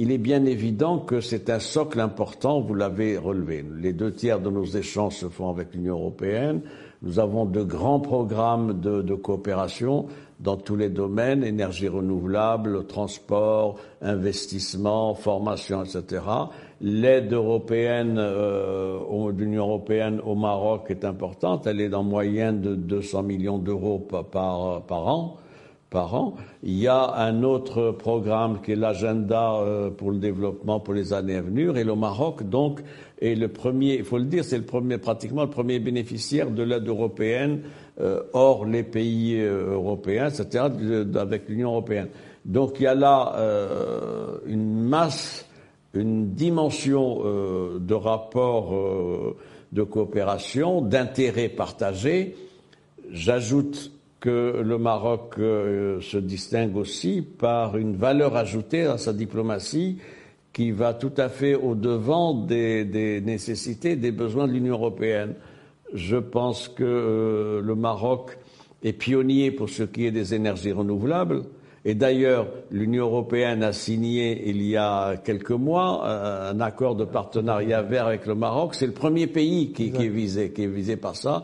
[0.00, 3.62] il est bien évident que c'est un socle important, vous l'avez relevé.
[3.76, 6.62] Les deux tiers de nos échanges se font avec l'Union européenne.
[7.02, 10.06] Nous avons de grands programmes de, de, coopération
[10.38, 16.22] dans tous les domaines, énergie renouvelable, transport, investissement, formation, etc.
[16.80, 21.66] L'aide européenne euh, de l'Union européenne au Maroc est importante.
[21.66, 25.36] Elle est en moyenne de 200 millions d'euros par, par an
[25.90, 26.34] par an.
[26.62, 31.12] Il y a un autre programme qui est l'agenda euh, pour le développement pour les
[31.12, 31.76] années à venir.
[31.76, 32.80] Et le Maroc, donc,
[33.20, 36.62] est le premier, il faut le dire, c'est le premier, pratiquement le premier bénéficiaire de
[36.62, 37.62] l'aide européenne
[38.00, 42.08] euh, hors les pays euh, européens, c'est-à-dire avec l'Union européenne.
[42.44, 43.34] Donc il y a là
[44.46, 45.46] une masse,
[45.92, 48.74] une dimension de rapport
[49.72, 52.34] de coopération, d'intérêts partagés.
[53.10, 59.98] J'ajoute que le Maroc euh, se distingue aussi par une valeur ajoutée à sa diplomatie
[60.52, 65.34] qui va tout à fait au-devant des, nécessités, des besoins de l'Union européenne.
[65.94, 68.38] Je pense que euh, le Maroc
[68.82, 71.42] est pionnier pour ce qui est des énergies renouvelables.
[71.86, 77.06] Et d'ailleurs, l'Union européenne a signé il y a quelques mois euh, un accord de
[77.06, 78.74] partenariat vert avec le Maroc.
[78.74, 81.42] C'est le premier pays qui, qui, est visé, qui est visé par ça.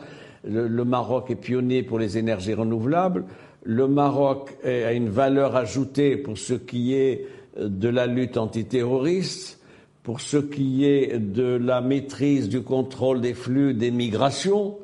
[0.49, 3.25] Le, Maroc est pionnier pour les énergies renouvelables.
[3.65, 7.27] Le Maroc a une valeur ajoutée pour ce qui est
[7.61, 9.61] de la lutte antiterroriste,
[10.03, 14.77] pour ce qui est de la maîtrise du contrôle des flux des migrations.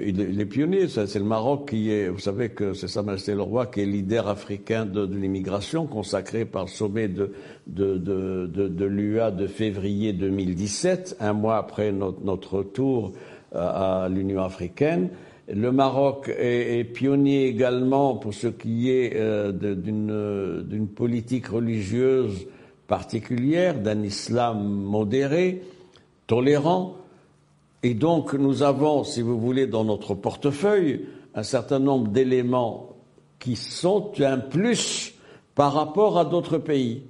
[0.00, 3.42] Il, est pionnier, c'est le Maroc qui est, vous savez que c'est Sa Majesté le
[3.42, 7.34] Roi qui est leader africain de, l'immigration, consacré par le sommet de,
[7.66, 13.12] de, l'UA de février 2017, un mois après notre, notre tour
[13.54, 15.10] à l'Union africaine.
[15.52, 22.46] Le Maroc est, pionnier également pour ce qui est euh, d'une politique religieuse
[22.86, 25.62] particulière, d'un islam modéré,
[26.26, 26.96] tolérant.
[27.82, 32.90] Et donc nous avons, si vous voulez, dans notre portefeuille, un certain nombre d'éléments
[33.38, 35.14] qui sont un plus
[35.54, 37.02] par rapport à d'autres pays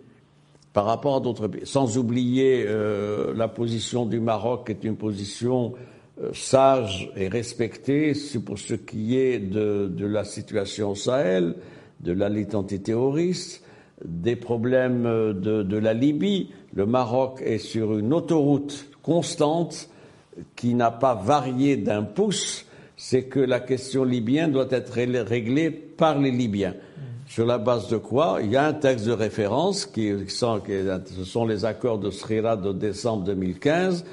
[0.72, 4.96] par rapport à d'autres pays, sans oublier euh, la position du Maroc, qui est une
[4.96, 5.91] position euh,
[6.32, 8.12] sage et respecté
[8.44, 11.56] pour ce qui est de, la situation au Sahel,
[12.00, 13.64] de la lutte antiterroriste,
[14.04, 16.50] des problèmes de, de, la Libye.
[16.74, 19.88] Le Maroc est sur une autoroute constante
[20.56, 22.66] qui n'a pas varié d'un pouce.
[22.96, 26.74] C'est que la question libyenne doit être réglée par les Libyens.
[27.26, 28.40] Sur la base de quoi?
[28.42, 30.72] Il y a un texte de référence qui, sont, qui
[31.16, 34.04] ce sont les accords de Srira de décembre 2015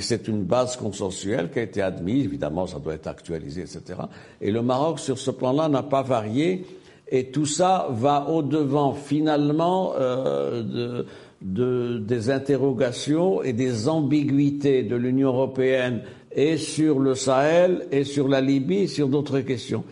[0.00, 4.00] c'est une base consensuelle qui a été admise, évidemment ça doit être actualisé, etc.
[4.40, 6.66] Et le Maroc, sur ce plan-là, n'a pas varié,
[7.10, 11.04] et tout ça va au-devant finalement euh,
[11.40, 18.28] de, des interrogations et des ambiguïtés de l'Union européenne et sur le Sahel et sur
[18.28, 19.84] la Libye, et sur d'autres questions.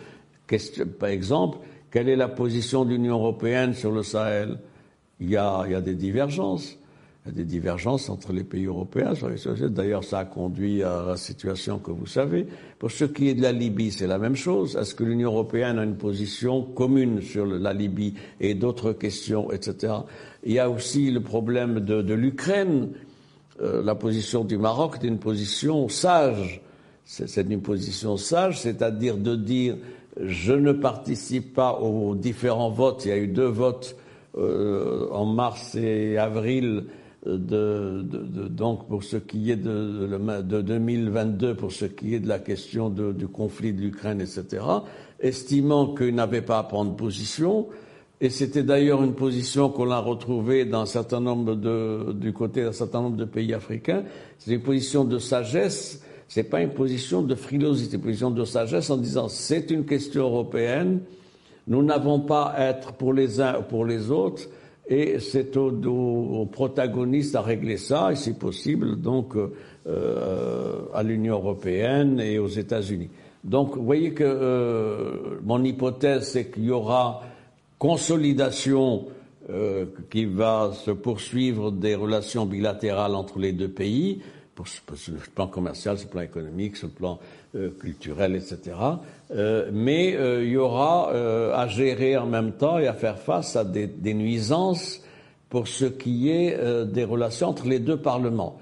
[0.46, 0.86] Question.
[0.98, 1.58] Par exemple,
[1.90, 4.58] quelle est la position de l'Union européenne sur le Sahel?
[5.18, 6.76] Il y, a, il y a des divergences.
[7.32, 9.68] Des divergences entre les pays européens sur les sujets.
[9.68, 12.46] D'ailleurs, ça a conduit à la situation que vous savez.
[12.78, 14.76] Pour ce qui est de la Libye, c'est la même chose.
[14.76, 19.94] Est-ce que l'Union européenne a une position commune sur la Libye et d'autres questions, etc.
[20.44, 22.90] Il y a aussi le problème de, l'Ukraine.
[23.60, 26.60] Euh, la position du Maroc est une position sage.
[27.04, 29.76] C'est une position sage, c'est-à-dire de dire
[30.20, 33.04] je ne participe pas aux différents votes.
[33.04, 33.96] Il y a eu deux votes
[34.38, 36.84] euh, en mars et avril
[37.26, 38.02] de,
[38.48, 42.88] donc pour ce qui est de, de, 2022, pour ce qui est de la question
[42.88, 44.62] du conflit de l'Ukraine, etc.,
[45.20, 47.66] estimant qu'il n'avait pas à prendre position.
[48.20, 52.62] Et c'était d'ailleurs une position qu'on a retrouvée dans un certain nombre de, du côté
[52.62, 54.04] d'un certain nombre de pays africains.
[54.38, 56.02] C'est une position de sagesse.
[56.28, 60.22] C'est pas une position de frilosité, une position de sagesse en disant c'est une question
[60.22, 61.00] européenne.
[61.66, 64.48] Nous n'avons pas à être pour les uns ou pour les autres
[64.88, 72.20] et c'est aux, protagonistes à régler ça, et si possible, donc euh, à l'Union européenne
[72.20, 73.10] et aux États-Unis.
[73.42, 77.22] Donc, vous voyez que euh, mon hypothèse, c'est qu'il y aura
[77.78, 79.06] consolidation
[79.50, 84.20] euh, qui va se poursuivre des relations bilatérales entre les deux pays,
[84.56, 87.20] pour, sur le plan commercial, sur le plan économique, sur le plan
[87.54, 88.76] euh, culturel, etc.
[89.30, 91.10] Euh, mais euh, il y aura
[91.54, 95.02] à gérer en même temps et à faire face à des, des nuisances
[95.48, 98.58] pour ce qui est des relations entre les deux parlements.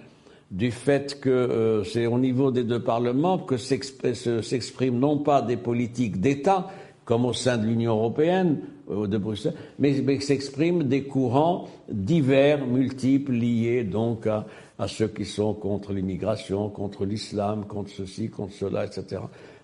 [0.51, 6.21] Du fait que c'est au niveau des deux parlements que s'expriment non pas des politiques
[6.21, 6.69] d'État,
[7.07, 13.33] comme au sein de l'Union européenne, de Bruxelles, mais, mais s'expriment des courants divers, multiples,
[13.33, 14.47] liés donc à,
[14.79, 19.23] à ceux qui sont contre l'immigration, contre l'islam, contre ceci, contre cela, etc.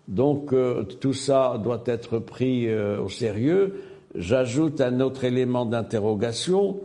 [0.09, 3.83] Donc euh, tout ça doit être pris euh, au sérieux.
[4.15, 6.81] J'ajoute un autre élément d'interrogation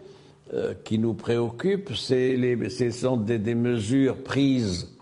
[0.54, 4.96] euh, qui nous préoccupe, c'est les, ce sont des, des, mesures prises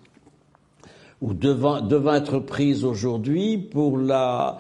[1.22, 4.60] ou devant, devant être prises aujourd'hui pour la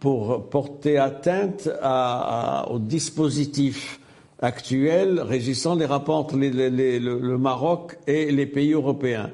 [0.00, 4.00] pour porter atteinte à, à, au dispositif
[4.40, 9.30] actuelle régissant les rapports entre le, Maroc et les pays européens,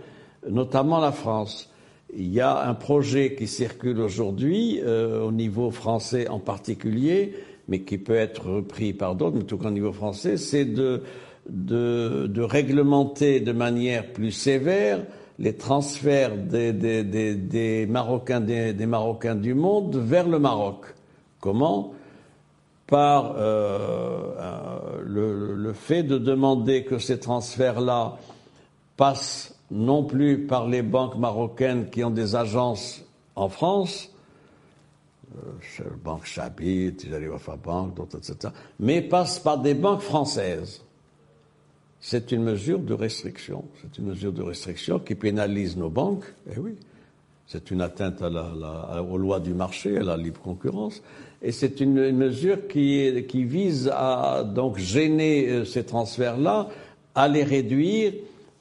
[0.49, 1.71] notamment la France.
[2.17, 7.35] Il y a un projet qui circule aujourd'hui, euh, au niveau français en particulier,
[7.69, 11.03] mais qui peut être repris par d'autres, mais tout qu'au niveau français, c'est de,
[11.49, 15.01] de, de, réglementer de manière plus sévère
[15.39, 20.87] les transferts des, Marocains, des Marocains du monde vers le Maroc.
[21.41, 21.93] Comment?
[22.87, 28.19] Par euh, euh, le, fait de demander que ces transferts-là
[28.97, 33.03] passent non plus par les banques marocaines qui ont des agences
[33.35, 34.11] en France,
[35.37, 36.97] euh, Banque Chabit,
[37.31, 40.84] Wafa Bank, d'autres, etc., mais passent par des banques françaises.
[42.07, 43.65] C'est une mesure de restriction.
[43.81, 46.27] C'est une mesure de restriction qui pénalise nos banques.
[46.55, 46.75] Eh oui,
[47.47, 51.03] c'est une atteinte à la, la, aux lois du marché, à la libre concurrence.
[51.41, 56.69] Et c'est une, mesure qui, qui, vise à donc gêner euh, ces transferts-là,
[57.15, 58.13] à les réduire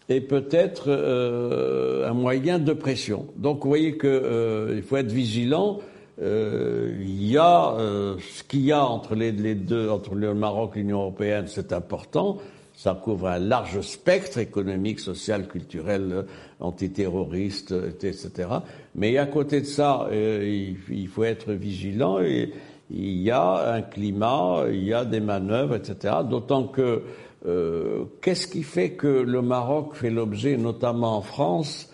[0.08, 3.27] et peut-être euh, un moyen de pression.
[3.36, 5.79] Donc vous voyez qu'il euh, faut être vigilant.
[6.21, 7.75] Euh, il y a
[8.19, 11.73] ce qu'il y a entre les, les, deux, entre le Maroc et l'Union européenne, c'est
[11.73, 12.38] important.
[12.76, 16.26] Ça couvre un large spectre économique, social, culturel,
[16.60, 18.50] antiterroriste, etc.
[18.96, 22.52] Mais à côté de ça, il, il, faut être vigilant et
[22.90, 26.16] il y a un climat, il y a des manœuvres, etc.
[26.28, 27.04] D'autant que
[27.46, 31.90] euh, qu'est-ce qui fait que le Maroc fait l'objet, notamment en France,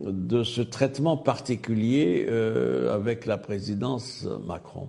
[0.00, 4.88] de ce traitement particulier euh, avec la présidence Macron?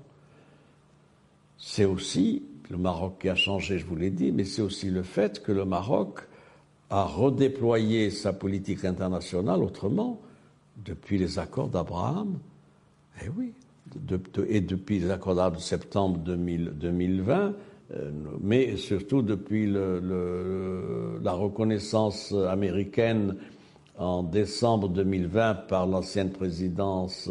[1.58, 5.03] C'est aussi le Maroc qui a changé, je vous l'ai dit, mais c'est aussi le
[5.03, 6.19] fait que le Maroc
[6.89, 10.19] a redéployé sa politique internationale autrement
[10.86, 12.39] depuis les accords d'Abraham.
[13.23, 13.53] Eh oui,
[14.47, 17.53] et depuis les accords de septembre 2020,
[17.93, 23.36] euh, mais surtout depuis la reconnaissance américaine
[23.97, 27.30] en décembre 2020 par l'ancienne présidence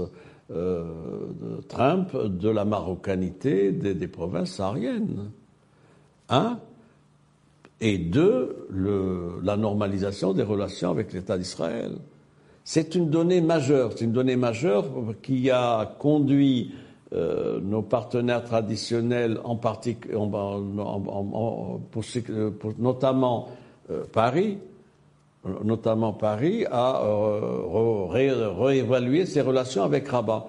[0.50, 5.30] de Trump de la marocanité des, provinces sahariennes.
[6.28, 6.58] Un.
[7.80, 8.68] Et deux,
[9.42, 11.92] la normalisation des relations avec l'État d'Israël.
[12.64, 14.86] C'est une donnée majeure, c'est une donnée majeure
[15.22, 16.72] qui a conduit
[17.12, 20.16] euh, nos partenaires traditionnels, en particulier,
[22.78, 23.48] notamment
[23.90, 24.58] euh, Paris,
[25.64, 28.06] notamment Paris, à euh,
[28.58, 30.46] réévaluer ses relations avec Rabat.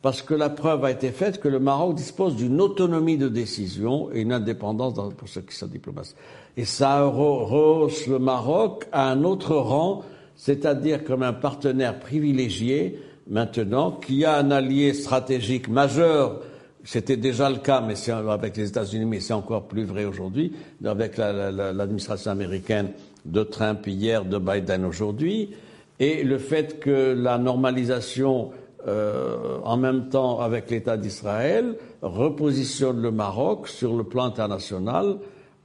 [0.00, 4.10] Parce que la preuve a été faite que le Maroc dispose d'une autonomie de décision
[4.12, 6.14] et une indépendance pour ce qui est sa diplomatie.
[6.56, 10.02] Et ça rehausse le Maroc à un autre rang
[10.36, 12.98] c'est-à-dire comme un partenaire privilégié
[13.28, 16.40] maintenant, qui a un allié stratégique majeur.
[16.84, 20.52] C'était déjà le cas, mais avec les États-Unis, mais c'est encore plus vrai aujourd'hui,
[20.84, 22.88] avec l'administration américaine
[23.24, 25.50] de Trump hier, de Biden aujourd'hui,
[25.98, 28.50] et le fait que la normalisation
[28.86, 35.18] euh, en même temps avec l'État d'Israël repositionne le Maroc sur le plan international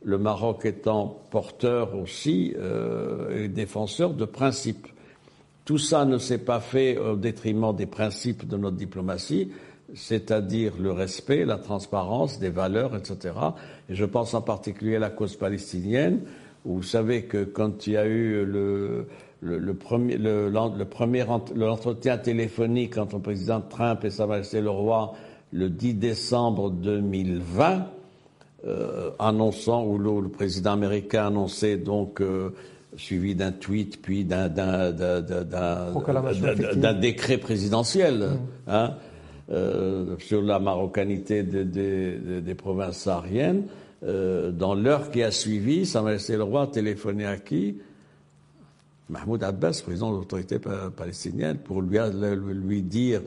[0.03, 2.53] le Maroc étant porteur aussi
[3.36, 4.88] et défenseur de principes.
[5.68, 9.51] Tout ça ne s'est pas fait au détriment des principes de notre diplomatie,
[9.93, 13.36] c'est-à-dire le respect, la transparence des valeurs, etc.
[13.89, 16.22] Et je pense en particulier à la cause palestinienne,
[16.76, 19.07] vous savez que quand il y a eu le,
[19.41, 25.13] le, premier, le, premier l'entretien téléphonique entre le président Trump et Sa Majesté le Roi
[25.53, 27.86] le 10 décembre 2020,
[28.65, 32.53] euh, annonçant, où le, président américain annonçait donc euh,
[32.97, 34.49] suivi d'un tweet, puis d'un
[36.99, 38.38] décret présidentiel mm.
[38.68, 38.95] hein,
[39.51, 43.63] euh, sur la marocanité des provinces sahariennes.
[44.04, 47.78] Euh, dans l'heure qui a suivi, Sa Majesté le Roi a téléphoné à qui?
[49.10, 53.22] Mahmoud Abbas, président de l'autorité palestinienne, pour lui, dire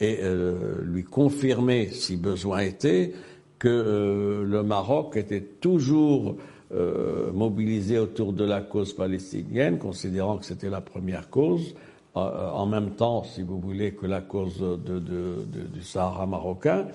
[0.00, 3.12] et euh, lui confirmer, si besoin était,
[3.58, 6.36] que le Maroc était toujours
[6.72, 11.74] euh, mobilisé autour de la cause palestinienne, considérant que c'était la première cause,
[12.16, 16.86] euh, en même temps, si vous voulez, que la cause du Sahara marocain,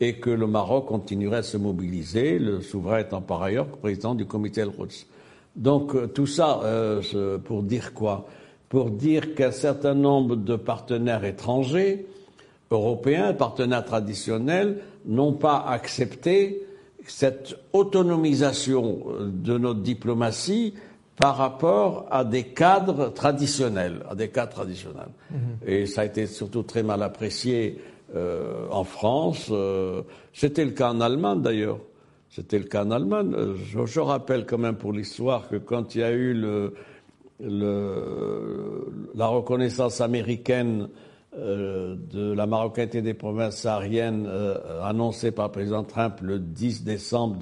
[0.00, 4.24] et que le Maroc continuerait à se mobiliser, le souverain étant par ailleurs président du
[4.24, 5.06] comité El-Quds.
[5.56, 6.60] Donc euh, tout ça
[7.44, 8.26] pour dire quoi?
[8.68, 12.06] Pour dire qu'un certain nombre de partenaires étrangers,
[12.70, 16.62] européens, partenaires traditionnels, n'ont pas accepté
[17.06, 20.74] cette autonomisation de notre diplomatie
[21.16, 25.10] par rapport à des cadres traditionnels, à des cadres traditionnels.
[25.30, 25.38] Mhm.
[25.66, 27.78] Et ça a été surtout très mal apprécié
[28.14, 29.48] euh, en France.
[29.50, 30.02] Euh,
[30.32, 31.78] c'était le cas en Allemagne d'ailleurs.
[32.28, 33.32] C'était le cas en Allemagne.
[33.34, 36.34] Euh, je, rappelle quand même pour l'histoire que quand il y a eu
[39.14, 40.88] la reconnaissance américaine
[41.36, 44.28] de la marocanité des provinces sahariennes
[44.82, 47.36] annoncée par le président Trump le 10 décembre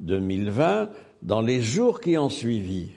[0.00, 0.90] 2020,
[1.22, 2.90] dans les jours qui ont suivi,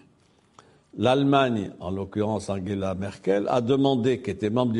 [0.98, 4.74] l'Allemagne, en l'occurrence Angela Merkel, a demandé, qui était membre,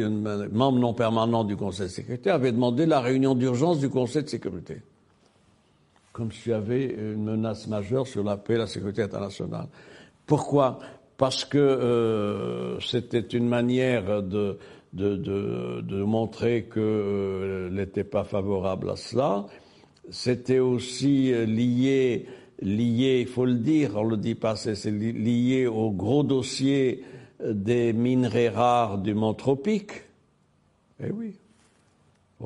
[0.54, 4.82] non permanent du Conseil de sécurité, avait demandé la réunion d'urgence du Conseil de sécurité.
[6.14, 9.68] Comme s'il y avait une menace majeure sur la paix et la sécurité internationale.
[10.26, 10.80] Pourquoi?
[11.18, 14.58] Parce que euh, c'était une manière de
[14.96, 19.46] de, montrer qu'elle euh, n'était pas favorable à cela.
[20.10, 22.28] C'était aussi lié,
[22.62, 27.04] lié, il faut le dire, on le dit pas, c'est lié au gros dossier
[27.42, 30.04] euh, des minerais rares du mont tropique.
[31.04, 31.36] Eh oui.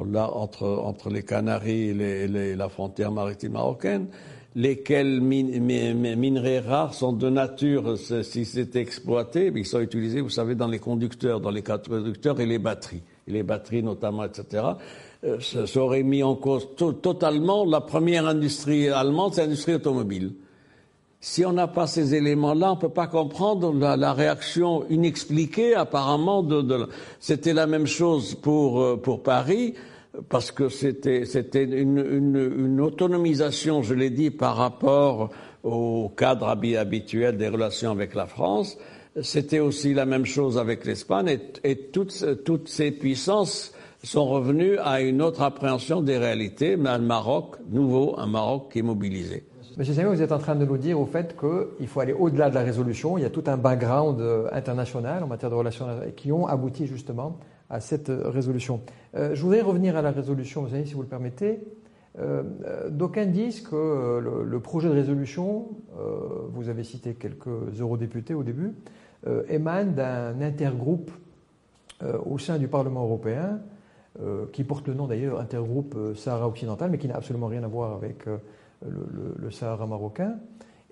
[0.06, 4.08] Là, entre, entre les Canaries et la frontière maritime marocaine
[4.56, 10.68] lesquels minerais rares sont de nature, si c'est exploité, ils sont utilisés, vous savez, dans
[10.68, 14.64] les conducteurs, dans les conducteurs et les batteries, et les batteries notamment, etc.
[15.26, 20.32] Euh, ça, aurait mis en cause totalement la première industrie allemande, c'est l'industrie automobile.
[21.20, 26.42] Si on n'a pas ces éléments-là, on ne peut pas comprendre la, réaction inexpliquée apparemment
[26.42, 26.88] de, de
[27.20, 29.74] c'était la même chose pour, euh, pour Paris
[30.30, 31.26] parce que c'était
[31.64, 35.30] une, une, une, autonomisation, je l'ai dit, par rapport
[35.64, 38.78] au cadre habituel des relations avec la France.
[39.22, 43.74] C'était aussi la même chose avec l'Espagne et, et toutes, toutes, ces puissances
[44.08, 48.80] sont revenues à une autre appréhension des réalités, mais un Maroc nouveau, un Maroc qui
[48.80, 49.46] est mobilisé.
[49.78, 52.50] Monsieur Samuel, vous êtes en train de nous dire au fait qu'il faut aller au-delà
[52.50, 53.18] de la résolution.
[53.18, 56.86] Il y a tout un background euh, international en matière de relations qui ont abouti
[56.86, 57.38] justement
[57.70, 58.82] à cette résolution.
[59.16, 61.60] Euh, je voudrais revenir à la résolution, vous savez, si vous le permettez.
[62.18, 65.68] Euh, euh, d'aucuns disent que le, projet de résolution,
[66.52, 67.48] vous avez cité quelques
[67.80, 68.74] eurodéputés au début,
[69.50, 71.12] émane d'un intergroupe
[72.26, 73.60] au sein du Parlement européen,
[74.52, 77.94] qui porte le nom d'ailleurs intergroupe Sahara occidental, mais qui n'a absolument rien à voir
[77.94, 78.26] avec
[78.82, 80.40] le Sahara marocain.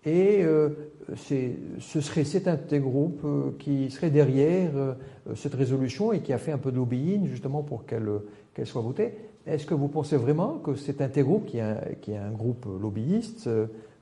[0.07, 0.70] Et euh,
[1.15, 4.93] ce serait cet intergroupe euh, qui serait derrière euh,
[5.36, 8.22] cette résolution et qui a fait un peu de lobbying justement pour qu'elle
[8.63, 9.15] soit votée.
[9.45, 13.49] Est-ce que vous pensez vraiment que cet intergroupe, qui est qui est un groupe lobbyiste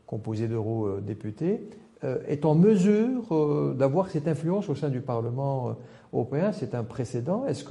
[0.05, 1.61] composé d'eurodéputés,
[2.28, 5.76] est en mesure d'avoir cette influence au sein du Parlement
[6.13, 6.51] européen?
[6.51, 7.45] C'est un précédent.
[7.45, 7.63] Est-ce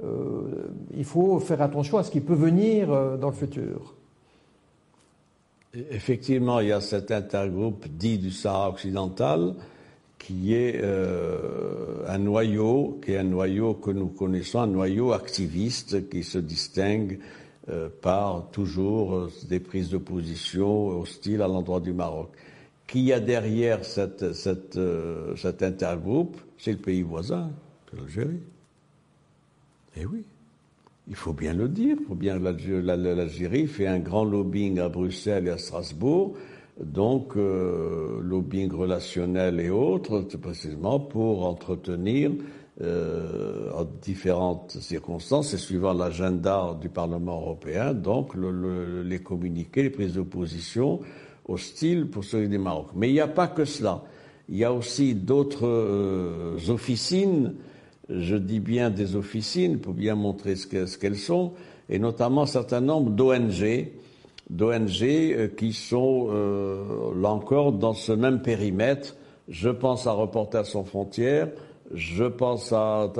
[0.00, 2.88] qu'il faut faire attention à ce qui peut venir
[3.18, 3.94] dans le futur
[5.74, 9.54] Effectivement, il y a cet intergroupe dit du Sahara occidental
[10.18, 16.08] qui est euh, un noyau, qui est un noyau que nous connaissons, un noyau activiste
[16.10, 17.18] qui se distingue
[17.68, 22.30] euh, par toujours euh, des prises de position hostiles à l'endroit du Maroc.
[22.86, 24.22] Qui a derrière cet
[25.62, 26.38] intergroupe?
[26.56, 27.50] C'est le pays voisin,
[27.92, 28.40] l'Algérie.
[29.98, 30.24] Eh oui.
[31.08, 35.46] Il faut bien le dire, il faut bien l'Algérie fait un grand lobbying à Bruxelles
[35.46, 36.36] et à Strasbourg
[36.80, 42.30] donc lobbying relationnel et autres, précisément pour entretenir
[42.80, 49.90] euh, en différentes circonstances et suivant l'agenda du Parlement européen, donc le, les communiqués, les
[49.90, 51.00] prises de position
[51.48, 52.88] hostiles pour celui du Maroc.
[52.94, 54.04] Mais il n'y a pas que cela.
[54.48, 57.54] Il y a aussi d'autres euh, officines,
[58.08, 61.52] je dis bien des officines pour bien montrer ce qu'elles sont,
[61.88, 63.88] et notamment un certain nombre d'ONG,
[64.50, 66.28] d'ONG euh, qui sont
[67.14, 69.16] là encore dans ce même périmètre.
[69.48, 71.48] Je pense à Reporters sans frontières,
[71.94, 73.10] je pense à,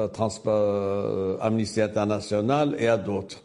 [0.47, 3.43] euh, Amnesty International et à d'autres.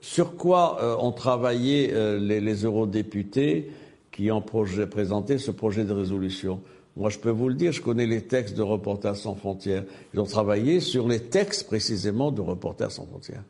[0.00, 3.70] Sur, quoi euh, ont travaillé euh, les, eurodéputés
[4.10, 6.60] qui ont présenté ce projet de résolution?
[6.96, 9.84] Moi, je peux vous le dire, je connais les textes de Reporters sans frontières.
[10.14, 13.44] Ils ont travaillé sur les textes précisément de Reporters sans frontières.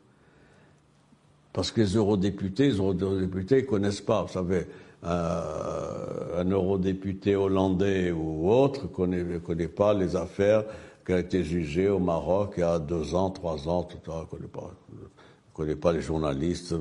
[1.53, 4.23] Parce que les eurodéputés, les eurodéputés, ne connaissent pas.
[4.23, 4.67] Vous savez,
[5.01, 10.65] un eurodéputé hollandais ou autre ne connaît, connaît, pas les affaires
[11.05, 14.19] qui ont été jugées au Maroc il y a deux ans, trois ans, tout ça,
[14.19, 15.75] ne connaît pas.
[15.81, 16.75] pas les journalistes.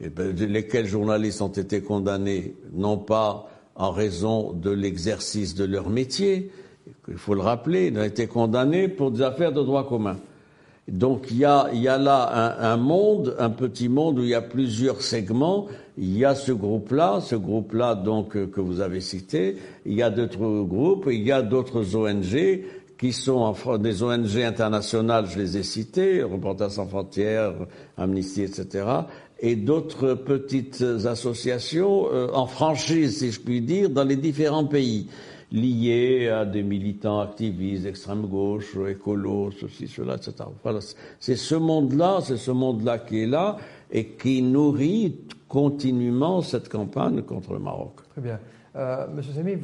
[0.00, 6.50] Ben, lesquels journalistes ont été condamnés, non pas en raison de l'exercice de leur métier,
[7.08, 10.16] il faut le rappeler, ils ont été condamnés pour des affaires de droit commun.
[10.88, 14.22] Donc il y a, il y a là un, un, monde, un petit monde où
[14.22, 15.66] il y a plusieurs segments.
[15.98, 19.56] Il y a ce groupe-là, ce groupe-là donc euh, que vous avez cité.
[19.84, 22.62] Il y a d'autres groupes, il y a d'autres ONG
[22.98, 27.52] qui sont des ONG internationales, je les ai citées, Reporters sans frontières,
[27.98, 28.86] Amnesty, etc.
[29.40, 35.08] Et d'autres petites associations euh, en franchise, si je puis dire, dans les différents pays
[35.52, 40.34] liés à des militants activistes, extrême gauche, écolos, ceci, cela, etc.
[40.62, 40.80] Voilà.
[41.20, 43.56] C'est ce monde-là, c'est ce monde-là qui est là
[43.90, 45.16] et qui nourrit
[45.48, 48.00] continuellement cette campagne contre le Maroc.
[48.10, 48.40] Très bien.
[48.74, 49.56] Euh, Monsieur Sami,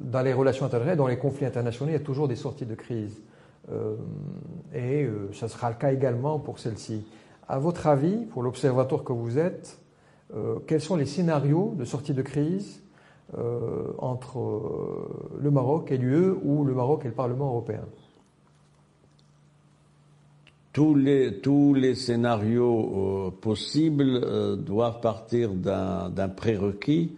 [0.00, 2.74] dans les relations internationales, dans les conflits internationaux, il y a toujours des sorties de
[2.74, 3.20] crise.
[3.72, 3.96] Euh,
[4.74, 7.04] et euh, ça sera le cas également pour celle-ci.
[7.48, 9.78] À votre avis, pour l'observatoire que vous êtes,
[10.34, 12.82] euh, quels sont les scénarios de sortie de crise
[13.36, 17.84] euh, entre euh, le Maroc et l'UE ou le Maroc et le Parlement européen?
[20.72, 27.14] Tous les, tous les scénarios possibles doivent partir d'un prérequis,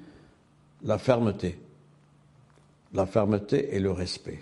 [0.85, 1.59] la fermeté.
[2.93, 4.41] La fermeté et le respect.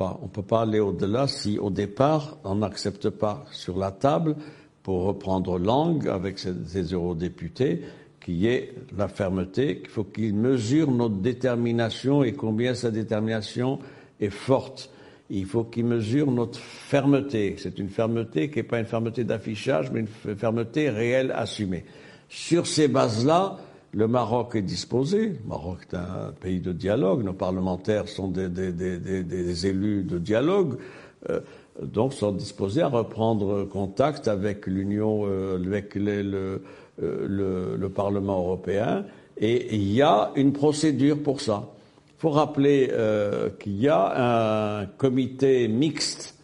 [0.00, 4.36] On ne peut pas aller au-delà si au départ on n'accepte pas sur la table,
[4.82, 7.82] pour reprendre langue avec ces, ces eurodéputés,
[8.20, 13.80] qui est la fermeté, qu'il faut qu'il mesure notre détermination et combien sa détermination
[14.20, 14.90] est forte.
[15.28, 17.56] Il faut qu'il mesure notre fermeté.
[17.58, 21.84] C'est une fermeté qui n'est pas une fermeté d'affichage, mais une fermeté réelle, assumée.
[22.28, 23.58] Sur ces bases-là,
[23.96, 25.28] le Maroc est disposé.
[25.28, 27.24] Le Maroc est un pays de dialogue.
[27.24, 30.76] Nos parlementaires sont des, élus de dialogue.
[31.30, 31.40] Euh,
[31.82, 36.58] donc sont disposés à reprendre contact avec l'Union, euh, avec euh,
[36.98, 39.04] le, Parlement européen,
[39.38, 41.70] et il y a une procédure pour ça.
[42.18, 42.90] Il faut rappeler
[43.58, 46.38] qu'il y a un comité mixte,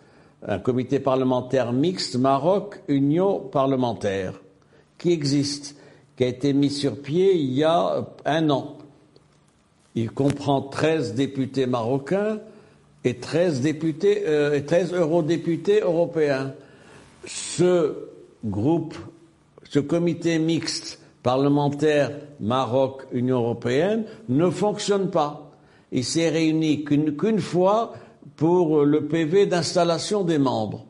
[0.46, 4.40] un comité parlementaire mixte Maroc-Union parlementaire,
[4.98, 5.76] qui existe,
[6.16, 8.76] qui a été mis sur pied il y a un an.
[9.94, 12.40] Il comprend 13 députés marocains
[13.04, 16.54] et 13 députés euh, et 13 eurodéputés européens.
[17.26, 17.94] Ce
[18.44, 18.96] groupe
[19.72, 22.10] ce comité mixte parlementaire
[22.40, 25.50] Maroc-Union européenne ne fonctionne pas.
[25.92, 27.94] Il s'est réuni qu'une fois
[28.36, 30.84] pour le PV d'installation des membres.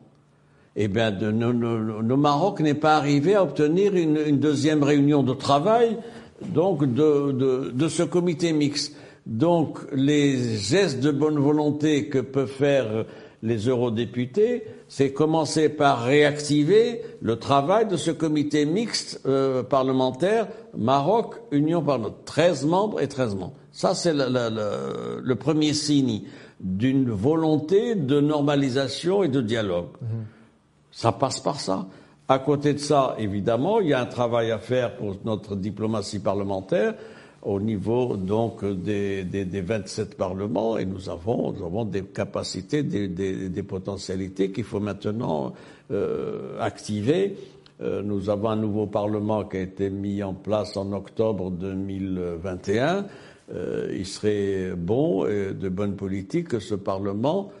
[0.75, 5.97] Eh bien, le Maroc n'est pas arrivé à obtenir une, deuxième réunion de travail
[6.41, 8.95] donc de, de, ce comité mixte.
[9.25, 13.05] Donc, les gestes de bonne volonté que peuvent faire
[13.43, 21.81] les eurodéputés, c'est commencer par réactiver le travail de ce comité mixte euh, parlementaire Maroc-Union
[21.81, 22.23] parlementaire.
[22.25, 23.53] 13 membres et 13 membres.
[23.71, 26.21] Ça, c'est le, le, le, premier signe
[26.59, 29.87] d'une volonté de normalisation et de dialogue.
[30.01, 30.05] Mmh.
[30.93, 31.87] Ça passe par ça.
[32.29, 36.19] À côté de ça, évidemment, il y a un travail à faire pour notre diplomatie
[36.19, 36.93] parlementaire
[37.41, 42.83] au niveau donc des, des, des 27 parlements et nous avons, nous avons des capacités,
[42.83, 45.53] des, des, potentialités qu'il faut maintenant
[45.91, 47.35] euh, activer.
[47.81, 53.05] Euh, nous avons un nouveau parlement qui a été mis en place en octobre 2021.
[53.53, 57.51] Euh, il serait bon et de bonne politique que ce parlement,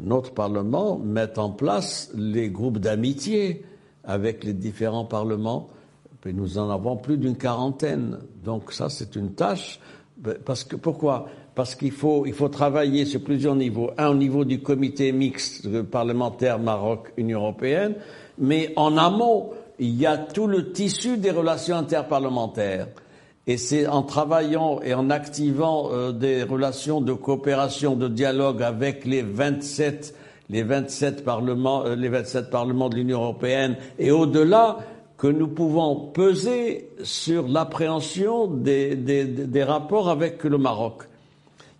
[0.00, 3.64] notre parlement, mette en place les groupes d'amitié
[4.04, 5.68] avec les différents parlements
[6.28, 8.18] Et nous en avons plus d'une quarantaine.
[8.44, 9.80] Donc ça, c'est une tâche.
[10.44, 11.26] Parce que pourquoi?
[11.54, 13.90] Parce qu'il faut, il faut travailler sur plusieurs niveaux.
[13.96, 17.94] Un au niveau du comité mixte parlementaire Maroc-Union européenne,
[18.36, 22.88] mais en amont, il y a tout le tissu des relations interparlementaires.
[23.48, 29.06] Et c'est en travaillant et en activant euh, des relations de coopération, de dialogue avec
[29.06, 30.14] les 27,
[30.50, 34.80] les 27 parlements, euh, les 27 parlements de l'Union européenne et au-delà
[35.16, 41.04] que nous pouvons peser sur l'appréhension des, des, des, rapports avec le Maroc.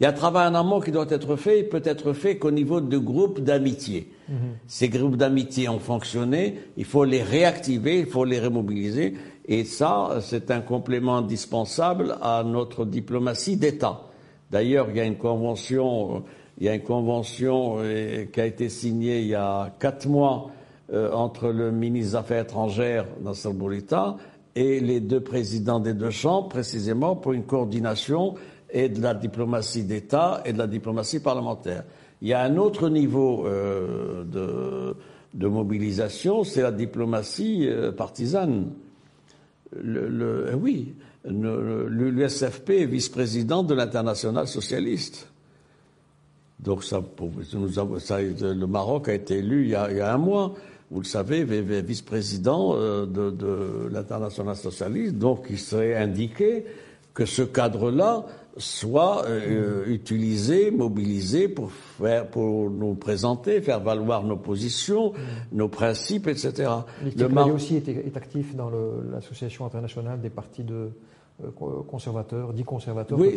[0.01, 2.39] Il y a un travail en amont qui doit être fait, il peut être fait
[2.39, 4.09] qu'au niveau de groupes d'amitié.
[4.31, 4.35] Mm-hmm.
[4.66, 9.14] Ces groupes d'amitié ont fonctionné, il faut les réactiver, il faut les remobiliser.
[9.49, 14.03] Et ça, c'est un complément indispensable à notre diplomatie d'État.
[14.51, 16.23] D'ailleurs, il y a une convention,
[16.59, 20.51] il y a une convention euh, qui a été signée il y a quatre mois
[20.93, 24.17] euh, entre le ministre des Affaires étrangères, Nasser Bourita,
[24.55, 28.35] et les deux présidents des deux chambres, précisément pour une coordination
[28.71, 31.85] et de la diplomatie d'État et de la diplomatie parlementaire.
[32.21, 34.95] Il y a un autre niveau euh, de,
[35.33, 38.67] de, mobilisation, c'est la diplomatie partisane
[39.77, 40.95] le, eh oui,
[41.25, 45.29] l'USFP est vice-président de l'international socialiste.
[46.61, 50.55] Donc ça, le Maroc a été élu il y a, un mois,
[50.91, 55.16] vous le savez, vice-président euh, de, de l'international socialiste.
[55.16, 56.64] Donc il serait indiqué
[57.14, 58.27] que ce cadre-là
[58.59, 65.13] soit euh, utilisé, mobilisé pour faire, pour nous présenter, faire valoir nos positions,
[65.53, 66.71] nos principes, etc.
[67.17, 68.71] Le Mali aussi est, actif dans
[69.13, 70.91] l'association internationale des partis de
[71.45, 71.51] euh,
[71.89, 73.19] conservateurs, dits conservateurs.
[73.19, 73.37] Oui,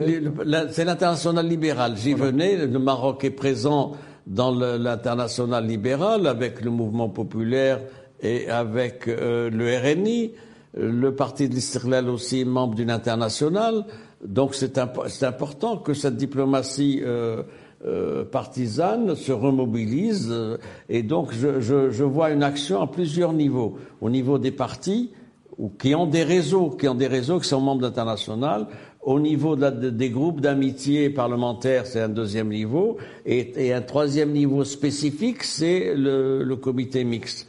[0.72, 1.95] c'est l'international libéral.
[1.97, 2.65] J'y venais.
[2.65, 3.93] Le Maroc est présent
[4.28, 7.80] dans l'international libéral avec le mouvement populaire
[8.22, 10.32] et avec euh, le RNI.
[10.74, 13.86] Le parti de l'Istiklal aussi est membre d'une internationale.
[14.26, 14.78] Donc c'est
[15.24, 17.43] important que cette diplomatie euh,
[17.86, 20.28] euh, partisane se remobilise.
[20.30, 20.57] Euh,
[20.88, 23.78] et donc je, je, je, vois une action à plusieurs niveaux.
[24.01, 25.11] Au niveau des partis,
[25.57, 28.67] ou qui ont des réseaux, qui ont des réseaux qui sont membres international.
[29.01, 32.97] Au niveau de la, des groupes d'amitié parlementaires, c'est un deuxième niveau.
[33.26, 37.47] Et, et, un troisième niveau spécifique, c'est le, le, comité mixte.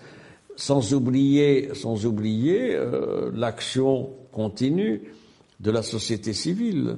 [0.57, 5.03] Sans oublier, sans oublier euh, l'action continue
[5.63, 6.97] de la société civile.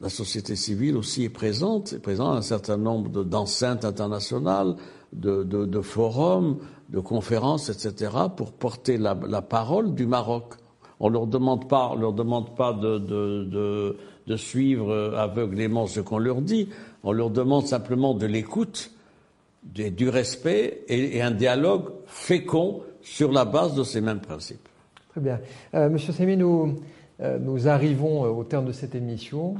[0.00, 4.76] La société civile aussi est présente, est présente un certain nombre d'enceintes internationales,
[5.12, 10.54] de, forums, de conférences, etc., pour porter la, parole du Maroc.
[11.00, 13.96] On leur demande pas, on leur demande pas de,
[14.36, 16.68] suivre aveuglément ce qu'on leur dit.
[17.02, 18.92] On leur demande simplement de l'écoute,
[19.74, 24.66] du respect et, un dialogue fécond sur la base de ces mêmes principes.
[25.10, 25.40] Très bien.
[25.74, 26.76] Euh, Monsieur Samy, nous,
[27.40, 29.54] nous arrivons euh, au terme de cette émission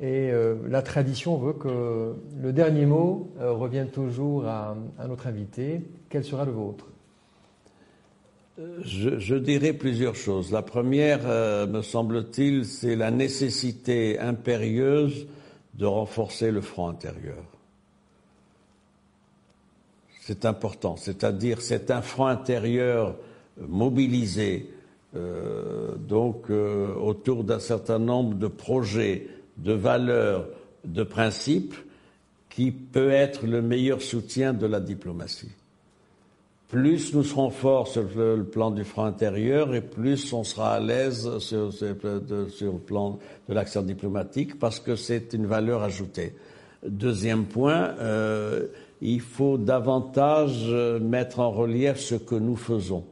[0.00, 5.82] et euh, la tradition veut que le dernier mot revienne toujours à, notre invité.
[6.08, 6.86] Quel sera le vôtre?
[8.82, 10.52] Je, je, dirais plusieurs choses.
[10.52, 11.26] La première,
[11.66, 15.26] me semble-t-il, c'est la nécessité impérieuse
[15.74, 17.42] de renforcer le front intérieur.
[20.20, 23.16] C'est important, c'est-à-dire c'est un front intérieur
[23.58, 24.73] mobilisé,
[25.16, 30.48] euh, donc euh, autour d'un certain nombre de projets, de valeurs,
[30.84, 31.76] de principes
[32.50, 35.52] qui peut être le meilleur soutien de la diplomatie.
[36.68, 40.80] Plus nous serons forts sur le, plan du front intérieur et plus on sera à
[40.80, 46.34] l'aise sur, sur, le plan de l'action diplomatique parce que c'est une valeur ajoutée.
[46.84, 48.66] Deuxième point, euh,
[49.00, 50.68] il faut davantage
[51.00, 53.04] mettre en relief ce que nous faisons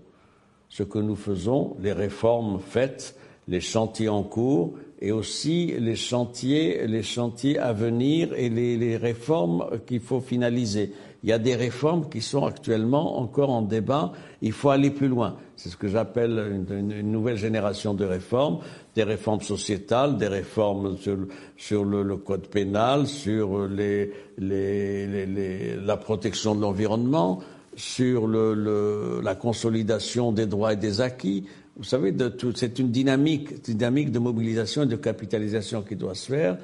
[0.73, 3.15] ce que nous faisons, les réformes faites,
[3.47, 8.97] les chantiers en cours et aussi les chantiers, les chantiers à venir et les, les
[8.97, 10.95] réformes qu'il faut finaliser.
[11.25, 14.13] Il y a des réformes qui sont actuellement encore en débat.
[14.41, 15.37] Il faut aller plus loin.
[15.57, 18.61] C'est ce que j'appelle une, une, nouvelle génération de réformes,
[18.95, 21.19] des réformes sociétales, des réformes sur,
[21.59, 27.41] sur le, le, code pénal, sur les, les, les, la protection de l'environnement,
[27.77, 31.45] sur le, la consolidation des droits et des acquis.
[31.77, 32.15] Vous savez,
[32.55, 36.59] c'est une dynamique, dynamique de mobilisation et de capitalisation qui doit se faire.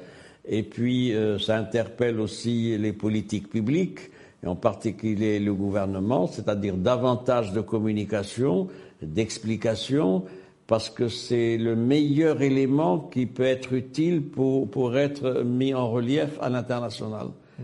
[0.45, 4.11] Et puis, euh, ça interpelle aussi les politiques publiques,
[4.43, 8.67] et en particulier le gouvernement, c'est-à-dire davantage de communication,
[9.01, 10.23] d'explication,
[10.65, 15.89] parce que c'est le meilleur élément qui peut être utile pour, pour être mis en
[15.89, 17.27] relief à l'international.
[17.57, 17.63] Mmh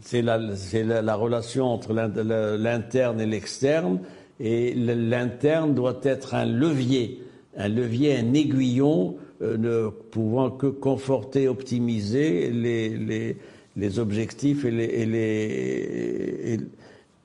[0.00, 4.00] c'est la, la, la, relation entre l'interne et l'externe
[4.40, 7.22] Et l'interne doit être un levier,
[7.56, 13.36] un levier, un aiguillon euh, ne pouvant que conforter, optimiser les, les,
[13.76, 16.58] les objectifs et, les,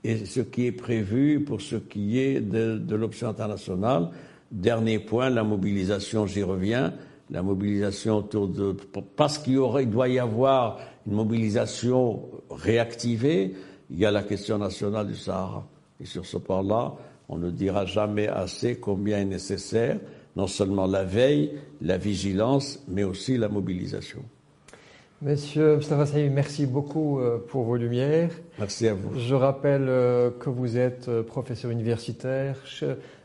[0.03, 4.09] et, ce qui est prévu pour ce qui est de, de l'option internationale.
[4.51, 6.93] Dernier point, la mobilisation, j'y reviens.
[7.29, 8.75] La mobilisation autour de.
[9.15, 9.59] Parce qu'il
[9.89, 13.53] doit y avoir une mobilisation réactivée,
[13.89, 15.67] il y a la question nationale du Sahara.
[15.99, 16.93] Et sur ce point-là,
[17.29, 19.97] on ne dira jamais assez combien est nécessaire
[20.37, 24.19] non seulement la veille, la vigilance, mais aussi la mobilisation.
[25.19, 28.29] Monsieur Mustafa Saïd, merci beaucoup euh, pour vos lumières.
[28.59, 29.17] Merci à vous.
[29.17, 32.55] Je rappelle euh, que vous êtes euh, professeur universitaire,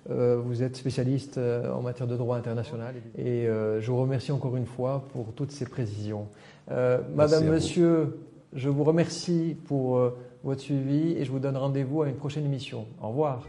[0.09, 5.05] vous êtes spécialiste en matière de droit international et je vous remercie encore une fois
[5.13, 6.27] pour toutes ces précisions.
[7.15, 8.09] Madame, Monsieur,
[8.53, 10.01] je vous remercie pour
[10.45, 12.87] votre suivi et je vous donne rendez-vous à une prochaine émission.
[13.01, 13.47] Au revoir.